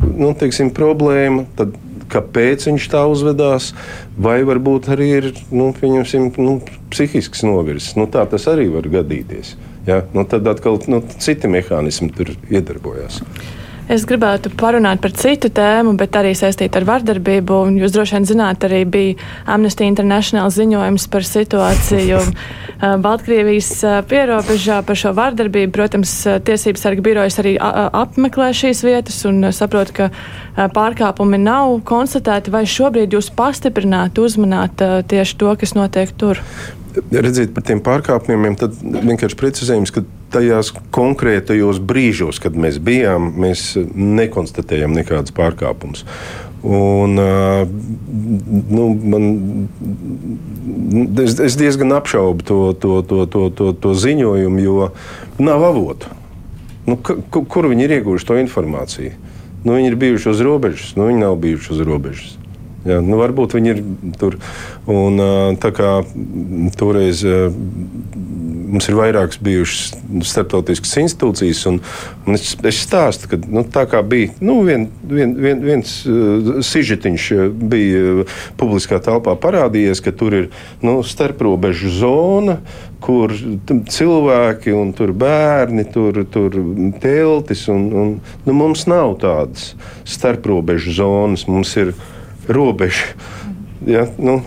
[0.03, 1.45] nu, teiksim, problēma.
[1.55, 1.77] Tad,
[2.11, 3.71] kāpēc viņš tā uzvedās,
[4.19, 5.71] vai varbūt arī ir nu,
[6.37, 6.57] nu,
[6.91, 7.95] psihisks novirzes.
[7.99, 9.55] Nu, tā tas arī var gadīties.
[9.87, 10.03] Ja?
[10.13, 13.21] Nu, tad atkal nu, citi mehānismi tur iedarbojas.
[13.89, 17.55] Es gribētu parunāt par citu tēmu, bet arī saistītu ar vardarbību.
[17.81, 22.19] Jūs droši vien zināt, arī bija Amnesty International ziņojums par situāciju
[23.05, 23.71] Baltkrievijas
[24.09, 25.73] pierobežā par šo vardarbību.
[25.75, 26.13] Protams,
[26.45, 30.11] Tiesības sarga birojas arī apmeklē šīs vietas un saprot, ka
[30.77, 32.53] pārkāpumi nav konstatēti.
[32.53, 36.41] Vai šobrīd jūs pastiprinātu uzmanāt tieši to, kas notiek tur?
[36.91, 43.73] Redziet, par tiem pārkāpumiem, tad vienkārši precizējums, ka tajās konkrētajos brīžos, kad mēs bijām, mēs
[43.95, 46.03] nekonstatējam nekādus pārkāpumus.
[46.61, 47.15] Un,
[48.69, 48.83] nu,
[49.13, 49.29] man,
[51.23, 54.91] es, es diezgan apšaubu to, to, to, to, to, to ziņojumu, jo
[55.41, 56.11] nav avotu.
[56.85, 59.15] Nu, kur viņi ir ieguvuši to informāciju?
[59.63, 62.37] Nu, viņi ir bijuši uz robežas, nu, viņi nav bijuši uz robežas.
[62.87, 63.81] Jā, nu, varbūt viņi ir
[64.17, 64.39] tur.
[64.89, 65.21] Un,
[65.61, 65.91] kā
[66.79, 67.21] toreiz
[68.71, 69.91] mums ir vairākas bijušas
[70.27, 71.79] starptautiskas institūcijas, un,
[72.25, 76.53] un es, es stāstu, ka nu, tā kā bija nu, vien, vien, vien, viens uh,
[76.65, 77.27] sižetiņš
[77.71, 78.25] bija
[78.59, 80.47] publiskā telpā parādījies, ka tur ir
[80.85, 82.59] nu, starprobežu zona,
[83.03, 83.33] kur
[83.91, 86.55] cilvēki un tur bērni, tur, tur
[87.03, 88.15] teltis, un, un
[88.45, 89.73] nu, mums nav tādas
[90.07, 91.47] starprobežu zonas.
[91.49, 91.95] Mums ir
[92.47, 93.13] robeža.
[93.85, 94.41] Ja, nu,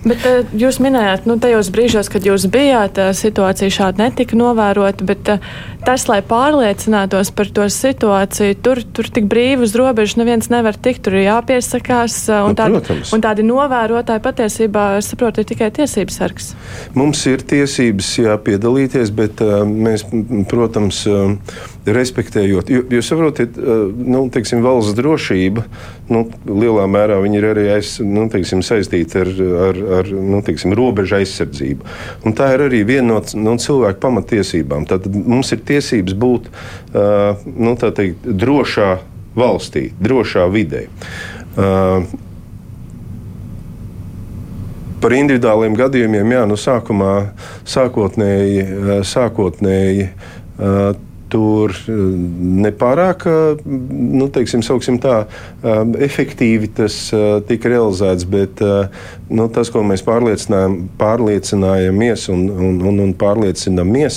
[0.00, 5.04] Bet uh, jūs minējāt, nu, tajos brīžos, kad jūs bijāt, uh, situācija šāda netika novērota,
[5.04, 5.50] bet uh,
[5.84, 11.02] tas, lai pārliecinātos par to situāciju, tur, tur tik brīvi uz robežas neviens nevar tikt,
[11.06, 13.14] tur ir jāpiesakās, un, nu, tādi, protams.
[13.16, 16.52] un tādi novērotāji patiesībā, es saprotu, ir tikai tiesības sargs.
[16.98, 20.06] Mums ir tiesības jāpiedalīties, bet uh, mēs,
[20.50, 21.36] protams, uh,
[21.88, 22.70] respektējot.
[22.92, 25.64] Jūs saprotat, nu, teiksim, valsts drošība
[26.10, 29.30] nu, lielā mērā ir arī aiz, nu, teiksim, saistīta ar,
[29.68, 31.86] ar, ar nu, teiksim, robežu aizsardzību.
[32.26, 34.86] Un tā ir arī viena no nu, cilvēku pamatiesībām.
[34.90, 38.90] Tad mums ir tiesības būt uh, nu, teikt, drošā
[39.38, 40.88] valstī, drošā vidē.
[41.56, 42.10] Uh,
[45.00, 47.12] Par individuāliem gadījumiem, jā, nu, sākumā,
[47.72, 48.64] sākotnēji,
[49.08, 50.90] sākotnēji uh,
[51.30, 51.70] tur
[52.66, 53.24] nepārāk,
[53.64, 54.62] nu, teiksim,
[55.02, 55.16] tā,
[56.06, 56.94] efektīvi tas
[57.48, 58.60] tika realizēts, bet
[59.30, 64.14] nu, tas, ko mēs pārliecinājamies un, un, un, un pārliecinamies,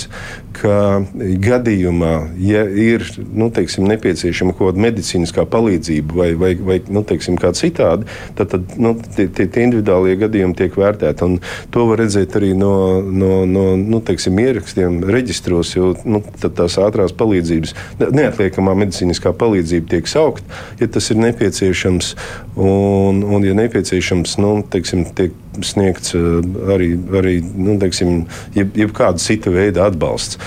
[0.54, 0.76] ka
[1.18, 7.36] gadījumā, ja ir nu, teiksim, nepieciešama kaut kāda medicīniskā palīdzība vai, vai, vai nu, teiksim,
[7.40, 11.30] kā citādi, tad, tad nu, tie, tie individuālie gadījumi tiek vērtēti.
[11.74, 17.14] To var redzēt arī no, no, no nu, teiksim, ierakstiem, reģistros, jo nu, tās ātrās
[17.18, 17.74] palīdzības,
[18.04, 20.44] neatliekamā medicīniskā palīdzība tiek saukt,
[20.80, 22.14] ja tas ir nepieciešams.
[22.54, 26.40] Un, un ja nepieciešams, nu, teiksim, tiek sniegts eh,
[26.74, 28.24] arī, arī nu, teiksim,
[28.56, 30.40] jeb, jebkāda cita veida atbalsts.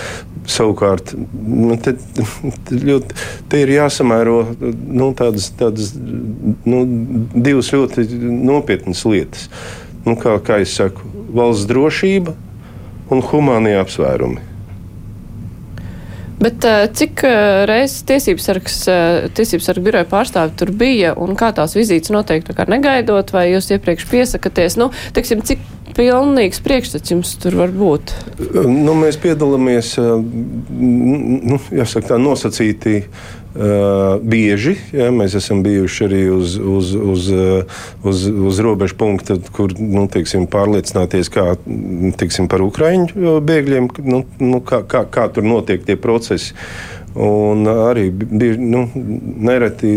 [0.48, 1.12] Savukārt,
[1.44, 3.18] nu, te, te, ļoti,
[3.52, 6.84] te ir jāsamēro nu, tādas, tādas nu,
[7.36, 8.08] divas ļoti
[8.48, 9.50] nopietnas lietas.
[10.08, 12.36] Nu, kā, kā jau saku, valsts drošība
[13.12, 14.47] un humānie apsvērumi.
[16.38, 16.66] Bet
[16.98, 17.24] cik
[17.70, 18.76] reizes tiesības sargs,
[19.38, 23.48] tiesības sarga biroja pārstāvi tur bija un kā tās vizītes notiek, tā kā negaidot, vai
[23.50, 25.64] jūs iepriekš piesakaties, nu, teiksim, cik
[25.98, 28.14] pilnīgs priekšstats jums tur var būt?
[28.54, 33.00] Nu, mēs piedalāmies, nu, jāsaka tā, nosacīti
[33.58, 37.30] Uh, bieži ja, mēs esam bijuši arī uz, uz, uz,
[38.06, 41.46] uz, uz robežu punkta, kur nu, teiksim, pārliecināties kā,
[42.22, 46.54] teiksim, par ukraiņu bēgļiem, nu, nu, kā, kā, kā tur notiek tie procesi.
[47.18, 49.90] Un arī bieži, nu, nereti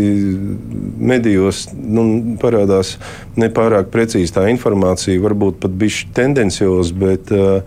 [0.97, 2.07] medijos nu,
[2.41, 2.95] parādās
[3.37, 7.61] nepārāk precīzi tā informācija, varbūt pat bišķi tendencios, bet uh,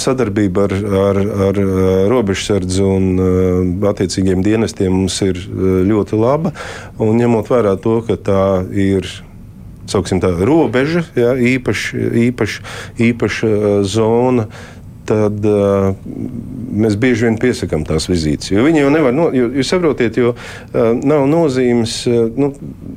[0.00, 1.60] sadarbība ar, ar, ar
[2.10, 5.40] robežsardzi un attiecīgiem dienestiem mums ir
[5.86, 6.54] ļoti laba.
[6.98, 8.44] Un ņemot vērā to, ka tā
[8.74, 9.06] ir
[10.22, 12.60] tā, robeža, ja, īpaša īpaš,
[13.10, 13.40] īpaš
[13.90, 14.46] zona
[15.10, 15.90] tad uh,
[16.70, 18.52] mēs bieži vien piesakām tās vizītes.
[18.54, 22.52] Viņi jau nevar, no, jo, jūs saprotiet, jo uh, nav nozīmes, uh, nu,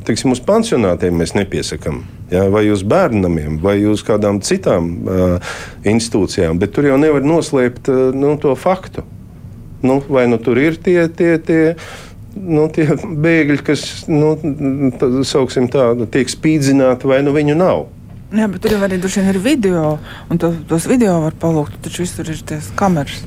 [0.07, 2.03] teiksim, uz pansionātiem mēs nepiesakām.
[2.33, 5.57] Ja, vai uz bērnamiem, vai uz kādām citām uh,
[5.89, 9.05] institūcijām, bet tur jau nevar noslēpt uh, nu, to faktu.
[9.83, 11.75] Nu, vai nu tur ir tie, tie, tie
[12.39, 14.35] nu, tie bēgļi, kas nu,
[14.97, 15.09] tā,
[15.73, 17.85] tā, tiek spīdzināti, vai nu viņu nav.
[18.33, 19.99] Jā, bet tur jau arī ir video,
[20.33, 21.77] un to, tos video var palūgt.
[21.85, 23.21] Taču visur ir tās kameras.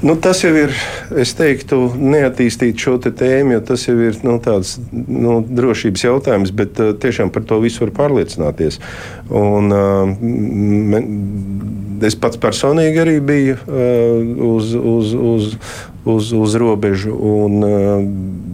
[0.00, 0.72] Nu, tas jau ir,
[1.18, 6.52] es teiktu, neattīstīt šo te tēmu, jo tas jau ir nu, tāds nu, drošības jautājums,
[6.54, 8.78] bet uh, tiešām par to visu var pārliecināties.
[9.28, 11.02] Un, uh, me,
[12.06, 15.50] es pats personīgi arī biju uh, uz, uz, uz,
[16.06, 17.18] uz, uz robežu.
[17.18, 18.47] Un, uh,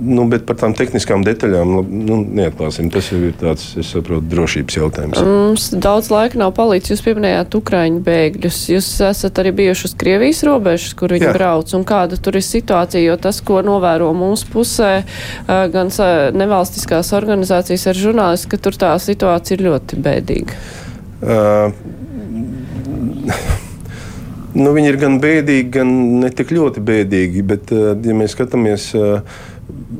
[0.00, 2.88] Nu, bet par tām tehniskām detaļām nu, neatklāsim.
[2.92, 5.20] Tas jau ir tāds, es saprotu, drošības jautājums.
[5.26, 6.94] Mums daudz laika nav palicis.
[6.94, 8.60] Jūs pieminējāt Ukraiņu bēgļus.
[8.72, 11.36] Jūs esat arī bijuši uz Krievijas robežas, kur viņi Jā.
[11.36, 11.74] brauc.
[11.76, 13.04] Un kāda tur ir situācija?
[13.04, 14.92] Jo tas, ko novēro mūsu pusē,
[15.46, 15.92] gan
[16.40, 20.60] nevalstiskās organizācijas ar žurnālisti, ka tur tā situācija ir ļoti bēdīga.
[21.20, 21.74] Uh,
[24.50, 25.90] Nu, viņi ir gan bēdīgi, gan
[26.24, 27.42] ne tik ļoti bēdīgi.
[27.46, 28.88] Bet, ja mēs skatāmies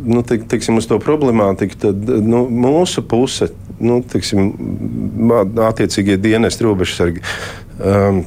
[0.04, 3.50] nu, te, teiksim, uz to problemātiku, tad nu, mūsu puse,
[3.80, 4.52] nu, teiksim,
[5.70, 7.24] attiecīgie dienesti, robežsargi.
[7.80, 8.24] Um,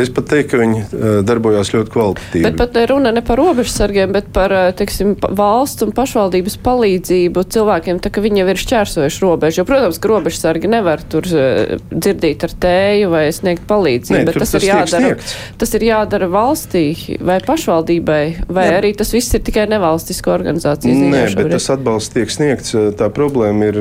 [0.00, 2.44] Es pat teiktu, ka viņi darbojās ļoti kvalitatīvi.
[2.48, 8.10] Bet pat runa ne par robežsargiem, bet par teiksim, valsts un pašvaldības palīdzību cilvēkiem, tā
[8.14, 9.60] ka viņi jau ir šķērsojuši robežu.
[9.60, 14.54] Jo, protams, ka robežsargi nevar tur dzirdīt ar tēju vai sniegt palīdzību, Nē, bet tas,
[14.54, 15.36] tas, ir jādara, sniegts.
[15.62, 16.84] tas ir jādara valstī
[17.24, 18.80] vai pašvaldībai, vai Jā.
[18.80, 21.14] arī tas viss ir tikai nevalstisko organizāciju ziņā.
[21.14, 22.74] Nē, bet tas atbalsts tiek sniegts.
[22.98, 23.80] Tā problēma ir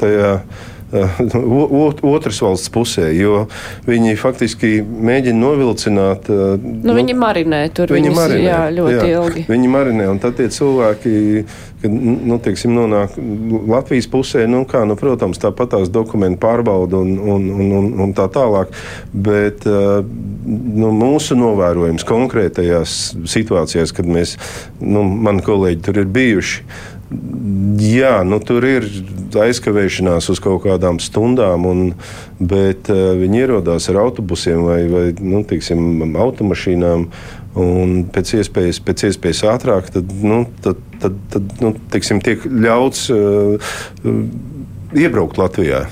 [0.00, 0.30] tajā
[2.14, 3.44] otras valsts pusē, jo
[3.88, 6.30] viņi faktiski mēģina novilcināt.
[6.30, 9.44] Nu, nu, viņi marinē tur viņi viņus, marinē, jā, ļoti jā, ilgi.
[9.50, 11.14] Viņi marinē, un tad tie cilvēki,
[11.82, 11.98] kad
[12.30, 13.18] nu, teiksim, nonāk
[13.70, 18.16] Latvijas pusē, nu, kā, nu, protams, tāpat tās dokumentu pārbauda un, un, un, un, un
[18.16, 18.72] tā tālāk.
[19.12, 22.98] Bet nu, mūsu novērojums konkrētajās
[23.30, 24.36] situācijās, kad mēs,
[24.80, 26.64] nu, mani kolēģi tur ir bijuši,
[27.84, 28.86] Jā, nu, tur ir
[29.44, 31.82] aizkavēšanās uz kaut kādām stundām, un,
[32.40, 37.08] bet uh, viņi ierodās ar autobusiem vai, vai nu, teiksim, automašīnām.
[37.60, 43.06] Un pēc iespējas, pēc iespējas ātrāk tad, nu, tad, tad, tad, nu, teiksim, tiek ļauts
[43.14, 43.76] uh,
[44.96, 45.84] iebraukt Latvijā.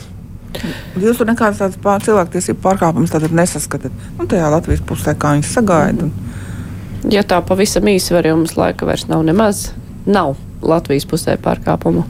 [0.99, 3.95] Jūs tur nekādas tādas pār, cilvēktiesību pārkāpumus nesaskatāt.
[4.19, 6.09] Nu, tajā Latvijas pusē, kā viņas sagaida.
[6.09, 7.11] Un...
[7.13, 9.71] Ja tā pavisam īsi var, jums laika vairs nav nemaz.
[10.07, 10.37] Nav.
[10.63, 12.07] Latvijas pusē pārkāpumu?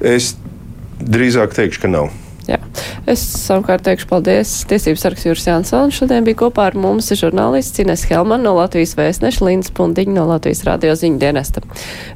[0.00, 0.34] Es
[1.00, 2.10] drīzāk teikšu, ka nav.
[2.48, 2.58] Jā.
[3.10, 4.52] Es savukārt teikšu paldies.
[4.68, 9.44] Tiesības sargs Jūras Jansons šodien bija kopā ar mums žurnālists Cines Helman no Latvijas vēstneša,
[9.46, 11.62] Līnas Pundiņa no Latvijas radio ziņu dienesta.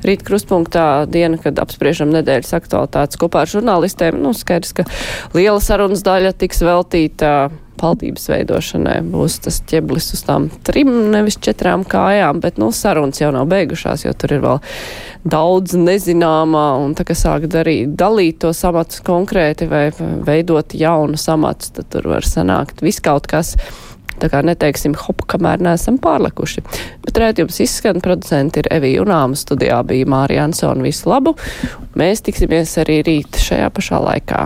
[0.07, 4.19] Rīt krustpunktā diena, kad apspriežam nedēļas aktualitātes kopā ar žurnālistiem.
[4.25, 4.89] Nu, skaidrs, ka
[5.37, 7.35] liela sarunas daļa tiks veltīta
[7.81, 13.33] valdības veidošanai būs tas ķeblis uz tām trim, nevis četrām kājām, bet, nu, sarunas jau
[13.35, 14.61] nav beigušās, jo tur ir vēl
[15.25, 21.73] daudz nezināmā, un tā kā sāk darīt, dalīt to samats konkrēti vai veidot jaunu samats,
[21.75, 23.55] tad tur var sanākt viskaut kas.
[24.23, 26.63] Tā kā neteiksim hop, kamēr neesam pārlekuši.
[27.03, 31.35] Bet rētījums izskan, producenti ir Evija Unāma, studijā bija Mārija Ansona, visu labu.
[31.99, 34.45] Mēs tiksimies arī rīt šajā pašā laikā.